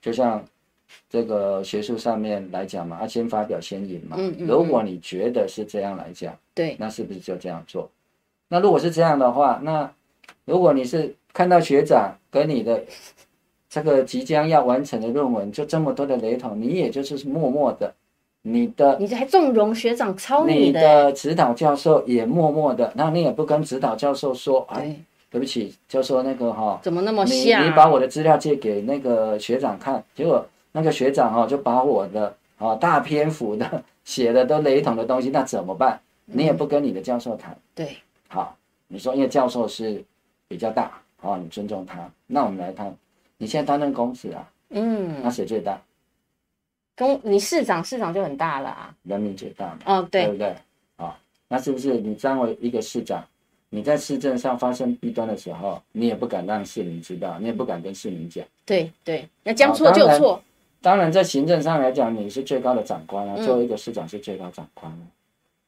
[0.00, 0.44] 就像
[1.08, 4.16] 这个学术上面来讲嘛，啊，先发表先赢嘛。
[4.18, 7.90] 嗯，如果你觉得是这样来讲，对，那是不是就这样做？
[8.48, 9.90] 那如果是这样的话，那
[10.44, 12.84] 如果你是看到学长跟你的
[13.68, 17.92] 这个即将要完成的论文就这么多的雷同，你也就是默默的。
[18.42, 24.96] 你的，你还纵容学长抄你的，你的指导教授也默默的，那你也不跟指导教授说，哎，对，
[25.30, 27.62] 对不起，教授那个哈，怎么那么像？
[27.62, 36.00] 你你把我的资料借给那个学长看，结果那个学长哈就把我的啊大篇幅的 写的都雷同的东西，那怎么办？
[36.24, 37.96] 你也不跟你的教授谈，对，
[38.28, 38.56] 好，
[38.88, 40.02] 你说因为教授是
[40.48, 40.90] 比较大，
[41.20, 42.92] 啊，你尊重他，那我们来看，
[43.38, 45.80] 你现在担任公职啊，嗯，那谁最大？
[46.96, 50.48] 公，你市长，市长就很大了啊，人民最大嘛，哦，对，对不对？
[50.48, 50.56] 啊、
[50.96, 51.14] 哦，
[51.48, 53.24] 那是不是你身为一个市长，
[53.70, 60.42] 你在市政上发生弊端的时候，你也不敢让市民知道，你也不敢跟市民讲，对对，那将错就错、哦。
[60.82, 64.98] 当然，在行政上来讲，你是最高的长官啊，作为一个市长是最高长官啊。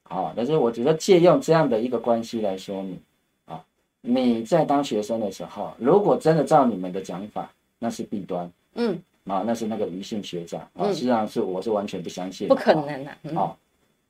[0.02, 3.00] 好、嗯哦，但是我觉得借用这样的一个关系来说明
[3.46, 3.60] 啊、哦，
[4.02, 9.00] 你在当学生的时候，如果真的照你们的讲法，那是弊端，嗯。
[9.26, 13.10] 啊，那是那个余姓学长啊，实际上是我是完全不相信，不可能的。
[13.34, 13.56] 好，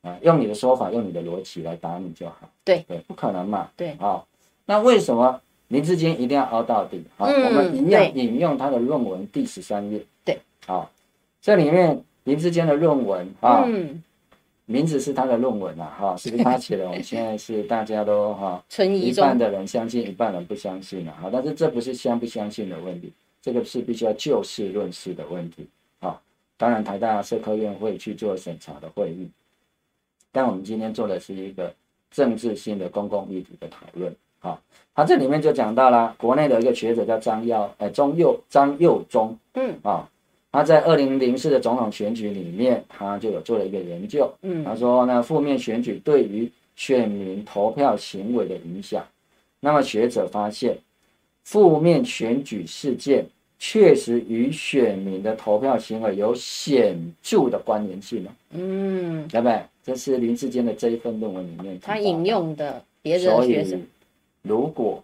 [0.02, 2.50] 啊，用你的说法，用你的逻辑来打你就好。
[2.64, 3.70] 对对，不可能嘛。
[3.76, 4.22] 对啊，
[4.66, 7.00] 那为什么林志坚一定要凹到底？
[7.16, 10.04] 好，我们一样引用他的论文第十三页。
[10.24, 10.36] 对，
[10.66, 10.90] 啊，
[11.40, 13.64] 这里面林志坚的论文啊，
[14.66, 16.86] 名字是他的论文啊，哈，是不是他写的？
[16.88, 21.12] 我们现在是大家都哈， 一半的人相信，一半人不相信了。
[21.22, 23.12] 哈，但是这不是相不相信的问题。
[23.44, 25.66] 这个是必须要就事论事的问题，
[26.00, 26.18] 好，
[26.56, 29.28] 当然台大社科院会去做审查的会议，
[30.32, 31.70] 但我们今天做的是一个
[32.10, 34.58] 政治性的公共议题的讨论，好，
[34.94, 40.08] 他这里面就讲到了国内的一个学者叫张耀，呃，中佑张佑忠，嗯，啊，
[40.50, 49.06] 他在二零零四的总统选举里面，他就有做了一个研究，嗯，他说呢，负面选举对于选民投票行为的影响，
[49.60, 50.78] 那么学者发现，
[51.44, 53.24] 负面选举事件。
[53.56, 58.36] 确实与选民的投票行为有显著的关联性了。
[58.50, 59.62] 嗯，对不对？
[59.82, 63.70] 这是林志坚的这一份论文里面他引用的别的学生。
[63.70, 63.82] 所以，
[64.42, 65.02] 如果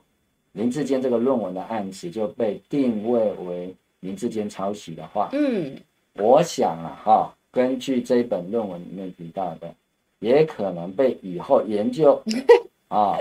[0.52, 5.74] 林志坚这个论文的案子就被定位为林志坚抄袭的话，嗯，
[6.14, 9.72] 我想啊，哈，根据这一本论文里面提到的，
[10.18, 12.20] 也可能被以后研究
[12.90, 13.18] 啊，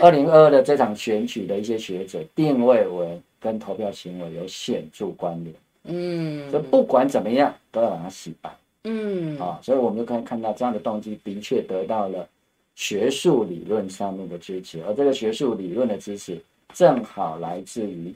[0.00, 3.18] 二零二二的这场选举的一些学者定位为。
[3.44, 5.54] 跟投票行为有显著关联，
[5.84, 8.50] 嗯，所以不管怎么样，都要把它洗白，
[8.84, 12.26] 嗯，啊，所以我们就可以看到这样的动机的确得到了
[12.74, 16.40] 学术理论上面的支持，而这个学术理论的支持
[16.72, 18.14] 正好来自于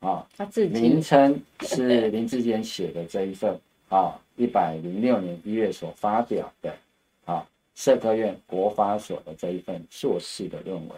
[0.00, 0.80] 啊，他自己。
[0.80, 3.54] 名称是林志坚写的这一份
[3.90, 6.74] 啊，一百零六年一月所发表的
[7.26, 7.46] 啊，
[7.80, 10.90] 社科院国发所的这一份硕士的论文。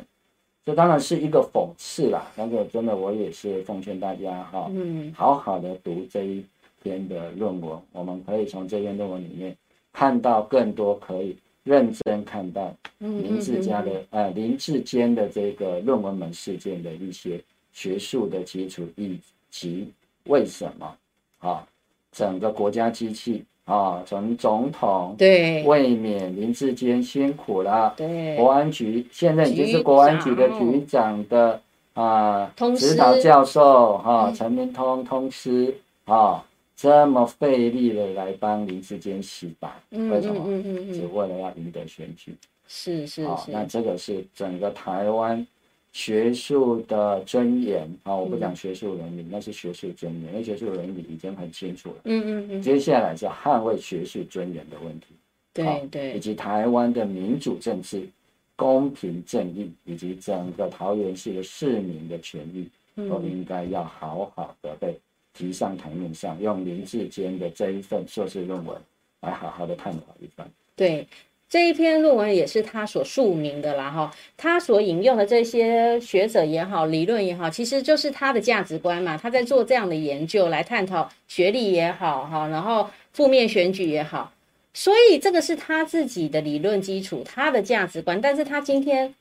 [0.65, 6.45] 这当然是一个讽刺啦，但是真的我也是奉劝大家哈，嗯，好好的读这一
[6.83, 9.57] 篇的论文，我们可以从这篇论文里面
[9.93, 17.41] 看到更多可以认真看待林志家的呃林志坚的这个论文门事件的一些
[17.73, 19.21] 学术的基础，以
[19.51, 19.89] 及
[20.25, 20.97] 为什么
[21.39, 21.65] 啊
[22.11, 23.45] 整个国家机器。
[23.65, 25.63] 啊，从总统对。
[25.65, 28.37] 卫冕林志坚辛苦了，对。
[28.37, 31.61] 国安局现在已经是国安局的局长的
[31.95, 36.45] 啊，指导教授哈陈明通通师啊，
[36.75, 40.43] 这么费力的来帮林志坚洗白，嗯、为什么？
[40.47, 42.35] 嗯嗯嗯、只为了要赢得选举，
[42.67, 45.47] 是是是、啊，那这个是整个台湾。
[45.93, 51.97] 学术的尊严啊，我不讲学术伦理，那是学术尊严，因为学术伦理已经很清楚了。
[52.05, 52.63] 嗯嗯嗯。
[52.63, 55.07] 接下来是捍卫学术尊严的问题，
[55.53, 58.09] 对对，以及台湾的民主政治、
[58.57, 62.67] 公平正义，以及整个桃园市的市民的权益，
[62.97, 64.99] 都应该要好好的被
[65.35, 68.81] 提上台面上，用林志坚的这一份硕士论文
[69.21, 70.51] 来好好的探讨一番。
[70.75, 71.07] 对。
[71.53, 79.19] 这一篇论文也是他所署名的啦，哈，他所引用的这些学者也好，理论也好，其实就是他的价值观嘛。
[79.19, 84.33] 他在做这样的研究来探讨学历也好，哈，然后负面选举也好，
[84.73, 88.19] 所以这个是他自己的理论基础，他的价值观。
[88.19, 89.15] 但是他今天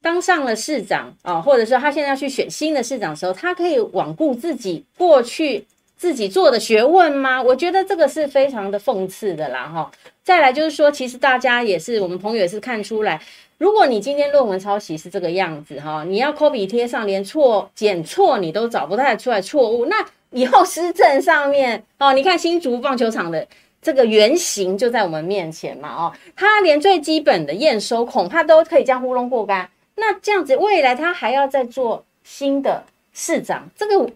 [0.00, 5.66] 当上了市长啊，或者说他现在要去选新的市长的时候，他可以罔顾自己过去
[6.00, 7.42] 自己做的学问吗？
[7.42, 9.90] 我觉得这个是非常的讽刺的啦，哈。
[10.24, 13.20] 再来就是说，其实大家也是，我们朋友也是看出来，
[13.58, 19.96] 如果你今天论文抄袭是这个样子哈，你要 copy 贴上，连错检错你都找不太出来错误，那
[20.30, 23.46] 以后施政上面哦，你看新竹棒球场的
[23.82, 34.10] 这个原型就在我们面前嘛，哦，他连最基本的验收恐怕都可以这样糊弄过关，那这样子未来他还要再做新的市长，这个。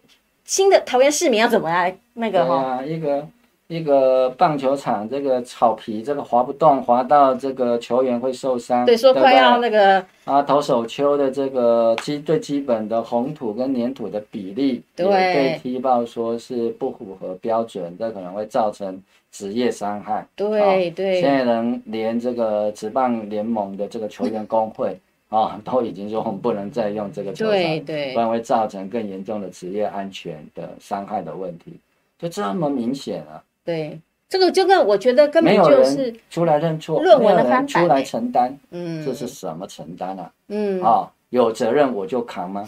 [0.44, 2.82] 新的桃园市民要怎么来那个哈、啊？
[2.84, 3.26] 一个
[3.66, 8.84] 一个棒球场，这个草皮这个滑不动，滑到这个球员会受伤。
[8.84, 20.26] 对，说快要那个啊，投手丘的这个基最基本的红土跟粘土的比例，对，被踢爆说是不符合标准，这可能会造成职业伤害。
[20.36, 24.98] 对、哦、对，现在能连这个职棒联盟的这个球员工会。
[25.34, 31.72] 啊、哦， 都已经说我们不能再用这个球场，对对，不然会造成更严重的职业安全的伤害的问题，
[32.18, 33.42] 就这么明显啊。
[33.64, 40.30] 对，这个就跟我觉得根本就是出来认错，论文的翻版，出来承担，嗯，这是什么承担啊？
[40.48, 42.64] 嗯，啊、哦，有责任我就扛吗？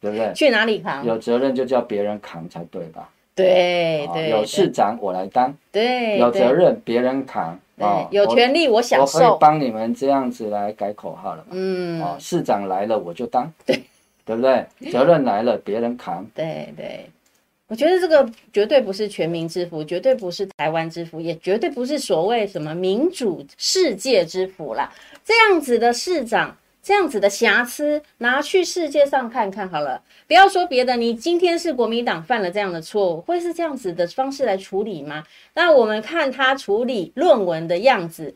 [0.00, 0.32] 对不对？
[0.32, 1.04] 去哪里扛？
[1.04, 3.10] 有责任就叫别人扛才对吧？
[3.34, 7.58] 对对，有市长我来当，对，有责任别人扛。
[7.78, 11.50] 哦，有权利我享受，我可以帮你们这样子来改口号了嘛？
[11.52, 13.80] 嗯，哦，市长来了我就当， 对，
[14.24, 14.66] 对不对？
[14.90, 17.08] 责任来了别人扛，对对。
[17.68, 24.90] 我觉得这个绝对不是全民之福，绝对不是台湾之福，也绝对不是所谓什么民主世界之福啦。
[25.24, 26.56] 这样子的市长。
[26.88, 30.96] 这样子的瑕疵拿去世界上看看好了，不要说别的。
[30.96, 35.22] 你今天是国民党犯了这样的错误，会是这样子的方式来处理吗？
[35.52, 38.34] 那我们看他处理论文的样子，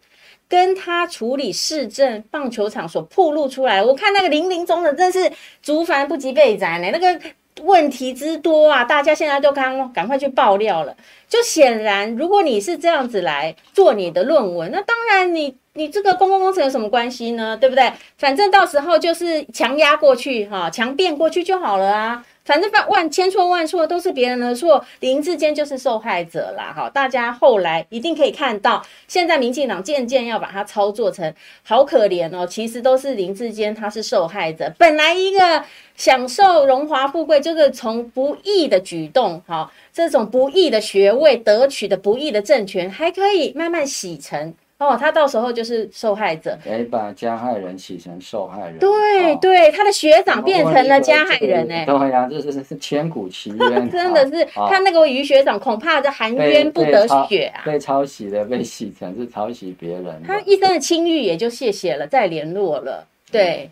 [0.51, 5.33] 跟他处理市政棒球场所暴露出来，我看那个林林总总，真是
[5.63, 6.91] 竹繁不及备载呢。
[6.93, 7.19] 那个
[7.63, 10.95] 问题之多啊，大家现在都赶赶快去爆料了。
[11.27, 15.57] 就显然，如果你是这样子来做你的论文，那当然你。
[15.75, 17.57] 你这个公共工程有什么关系呢？
[17.57, 17.91] 对不对？
[18.19, 22.25] 反正到时候就是强压过去，哈，强辩过去就好了啊。
[22.45, 26.91] 反正万千错万错都是别人的错，林志坚就是受害者啦，哈。
[26.91, 32.47] 大家后来一定可以看到，现在民进党渐渐要把它操作成好可怜哦。
[32.47, 35.65] 其实都是林志坚他是受害者，本来一个
[35.97, 44.53] 享受荣华富贵，就是从不义的举动，哈，这种不义的学位得取的不义的政权，还可以慢慢洗成。
[44.83, 48.79] 哦，他到时候就是受害者，得把加害人洗成受害人。
[48.79, 51.85] 对、哦、对，他的学长变成了加害人哎。
[51.85, 53.89] 对呀，这是是千古奇冤。
[53.91, 57.63] 真的是，他、哦、那个于学长恐怕这含冤不得雪啊。
[57.65, 60.23] 被抄袭的被洗成是抄袭别人。
[60.27, 63.07] 他一生的清誉也就谢谢了，再联络了。
[63.31, 63.71] 对，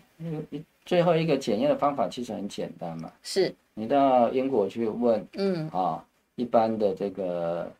[0.85, 6.01] 最后一个检验的方法其实很简单嘛，是你到英国去问，嗯啊、哦，
[6.35, 7.71] 一般的这个。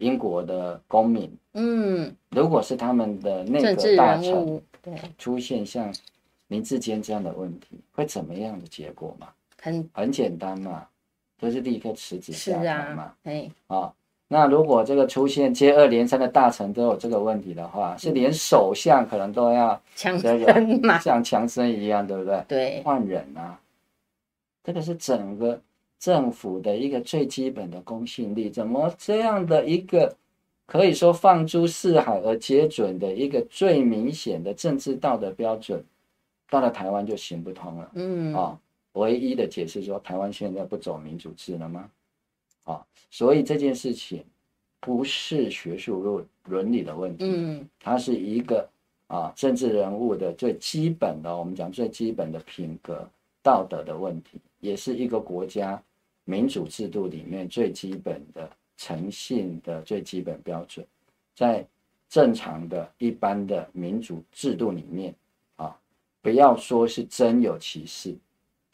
[0.00, 5.94] 英国的公民，嗯，如果是他们的内阁大臣，对，出现像
[6.48, 9.28] 林志坚这样的问题，会怎么样的结果嘛？
[9.60, 10.86] 很很简单嘛，
[11.38, 13.12] 就是立刻辞职下台嘛。
[13.24, 13.92] 哎，啊、哦，
[14.26, 22.44] 那如果这个出现接二连三的大臣都有这个问题的话，嗯、是连首相可能都要强生嘛，像强生一样，对不对？
[22.48, 23.60] 对，换人啊，
[24.64, 25.60] 这个是整个。
[26.00, 30.16] 政府的一个最基本的公信力，怎么这样的一个
[30.64, 35.84] 可以说放诸四海而皆准的一个最明显的政治道德标准，
[36.48, 37.90] 到了台湾就行不通了。
[37.94, 38.58] 嗯，啊，
[38.94, 41.90] 唯一的解释说台湾现在不走民主制了吗？
[42.64, 44.24] 啊，所以这件事情
[44.80, 48.66] 不是学术论伦理的问题，嗯，它是一个
[49.06, 53.06] 啊政治人物的最基本的，我们讲最基本的品格
[53.42, 55.78] 道德的问题，也是一个国家。
[56.24, 60.86] 民主制度里面最基本的诚信的最基本标准，
[61.34, 61.66] 在
[62.08, 65.14] 正常的一般的民主制度里面
[65.56, 65.76] 啊，
[66.22, 68.16] 不要说是真有其事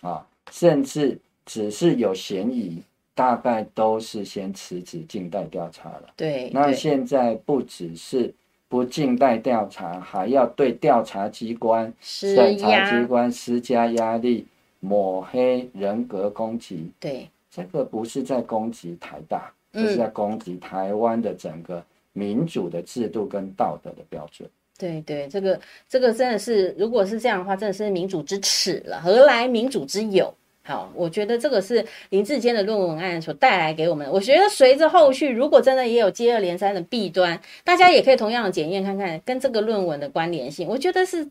[0.01, 2.83] 啊，甚至只是有嫌疑，
[3.15, 6.13] 大概都是先辞职静待调查了。
[6.17, 8.35] 对，那现在不只是
[8.69, 14.47] 不静待调查，还要对调查机关、审查机关施加压力，
[14.81, 16.91] 抹黑、人格攻击。
[16.99, 17.29] 对。
[17.57, 21.83] 这个不是在攻击台大，这是在攻击台湾的整个
[22.13, 24.47] 民主的制度跟道德的标准。
[24.79, 30.35] 对对，这个这个真的是，如果是这样的话，真的是民主之耻了，何来民主之有？
[30.63, 34.07] 好，我觉得这个是林志坚的论文案所带来给我们。
[34.11, 40.69] 我觉得随着后续，如果真的也有接二连三的弊端，大家也可以同样的检验看看跟这个论文的关联性。
[40.69, 41.27] 我觉得是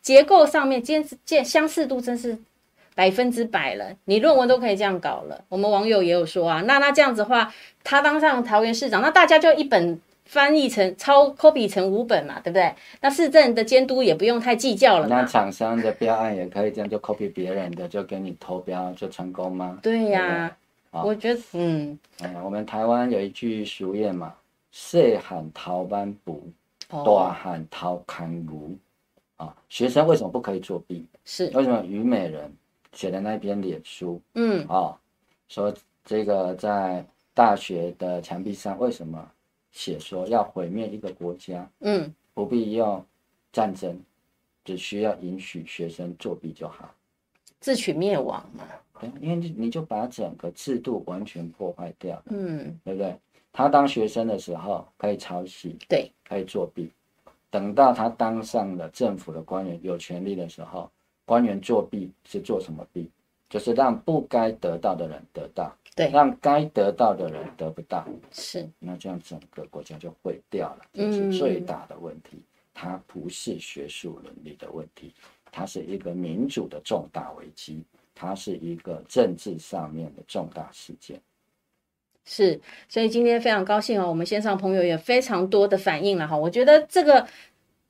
[0.00, 2.36] 结构上面坚坚相似度真是
[2.94, 3.86] 百分之百了。
[4.04, 7.52] 你论文都可以这样搞了，我们网友也有说啊，那那这样子的话，
[7.84, 10.00] 他当上桃园市长，那大家就一本。
[10.24, 12.72] 翻译成抄 copy 成五本嘛，对不对？
[13.02, 15.06] 那市政的监督也不用太计较了。
[15.08, 19.78] 那厂商的标案也可以这样，就 copy 别人的，就给你投标就成功吗？
[19.82, 20.56] 对呀、
[20.90, 24.32] 啊，我觉得，嗯，嗯，我们台湾有一句俗谚嘛
[24.70, 26.38] ，“细汉偷挽匏，
[27.04, 28.70] 大汉偷牵牛”。
[29.36, 31.04] 啊，学生为什么不可以作弊？
[31.26, 31.82] 是为什么？
[31.82, 32.50] 虞美人
[32.92, 34.96] 写的那篇脸书，嗯，哦，
[35.48, 35.74] 说
[36.04, 39.30] 这个在大学的墙壁上为什么？
[39.70, 43.02] 写说要毁灭一个国家，嗯，不必用
[43.50, 43.98] 战争，
[44.62, 46.94] 只需要允许学生作弊就好，
[47.58, 48.64] 自取灭亡嘛。
[49.00, 53.16] 对，因为你你就把整个制度完全破坏掉了，嗯，对不对？
[53.50, 56.90] 他当学生的时候可以抄袭，对，可以作弊，
[57.48, 60.90] 等到他当上了政府的官员，有权利的时候，
[61.24, 63.10] 官员作弊是做什么弊？
[63.48, 65.70] 就是让不该得到的人得到。
[65.94, 72.30] 对，让该得到的人得不到，是，那这样整个国家就毁掉了，这是最大的问题。
[72.38, 72.42] 嗯、
[72.72, 75.12] 它不是学术伦理的问题，
[75.50, 81.20] 它是一个民主的重大危机，它是一个政治上面的重大事件。
[82.24, 82.58] 是，
[82.88, 87.28] 所以今天非常高兴哦，我们线上朋友也非常多的反应了哈，我觉得这个。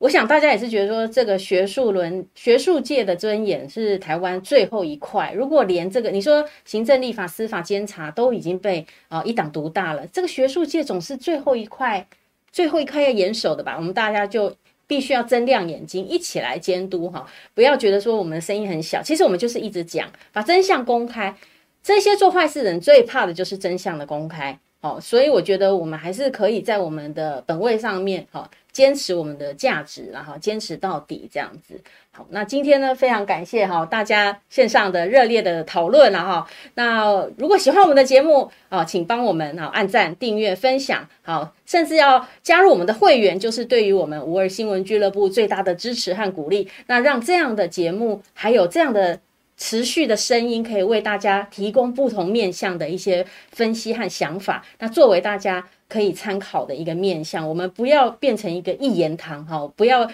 [0.03, 5.31] 我想大家也是觉得说，这个学术伦、学术界的尊严是台湾最后一块。
[5.31, 12.05] 如果连这个你说行政、立法、司法、监察都已经被啊一党独大了，这个学术界总是最后一块、
[12.51, 13.77] 最后一块要严守的吧？
[13.77, 14.53] 我们大家就
[14.85, 17.25] 必须要睁亮眼睛，一起来监督哈！
[17.53, 21.33] 不要觉得说我们的声音很小，其实我们就是一直讲，把真相公开。
[21.81, 24.59] 这些做坏事的人最怕的就是真相的公开。
[24.81, 28.51] 好，所以我觉得我们还是可以在我们的本位上面，好。
[28.73, 31.79] 坚持我们的价值，然后坚持到底，这样子。
[32.11, 36.47] 好，那今天呢，非常感谢哈大家线上的热烈的讨论了哈。
[36.73, 46.67] 那如果喜欢我们的节目啊，请帮我们哈按赞、订阅、分享，好，甚至要加入我们的会员，就是对于我们无二新闻俱乐部最大的支持和鼓励。
[46.87, 49.19] 那让这样的节目还有这样的。
[49.55, 60.09] 持续的声音可以为大家提供不同面向的一些分析和想法，那作为大家可以参考的一个面向，我们不要变成一个一言堂哈，不要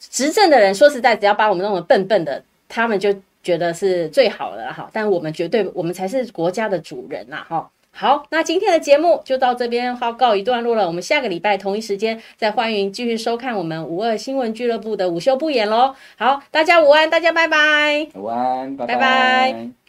[0.00, 7.70] 执政的人说实在，只要把我们弄得笨笨的，他们就觉得是最好的哈，但我们绝对，我们才是国家的主人呐哈。
[7.92, 10.84] 好，那今天的节目就到这边好告一段落了。
[10.84, 15.94] 我们下个礼拜同一时间再欢迎继续收看我们五二新闻俱乐部的午休不演喽。
[16.16, 18.08] 好，大家午安，大家拜拜。
[18.16, 18.94] 午安，拜拜。
[18.94, 19.83] 拜拜。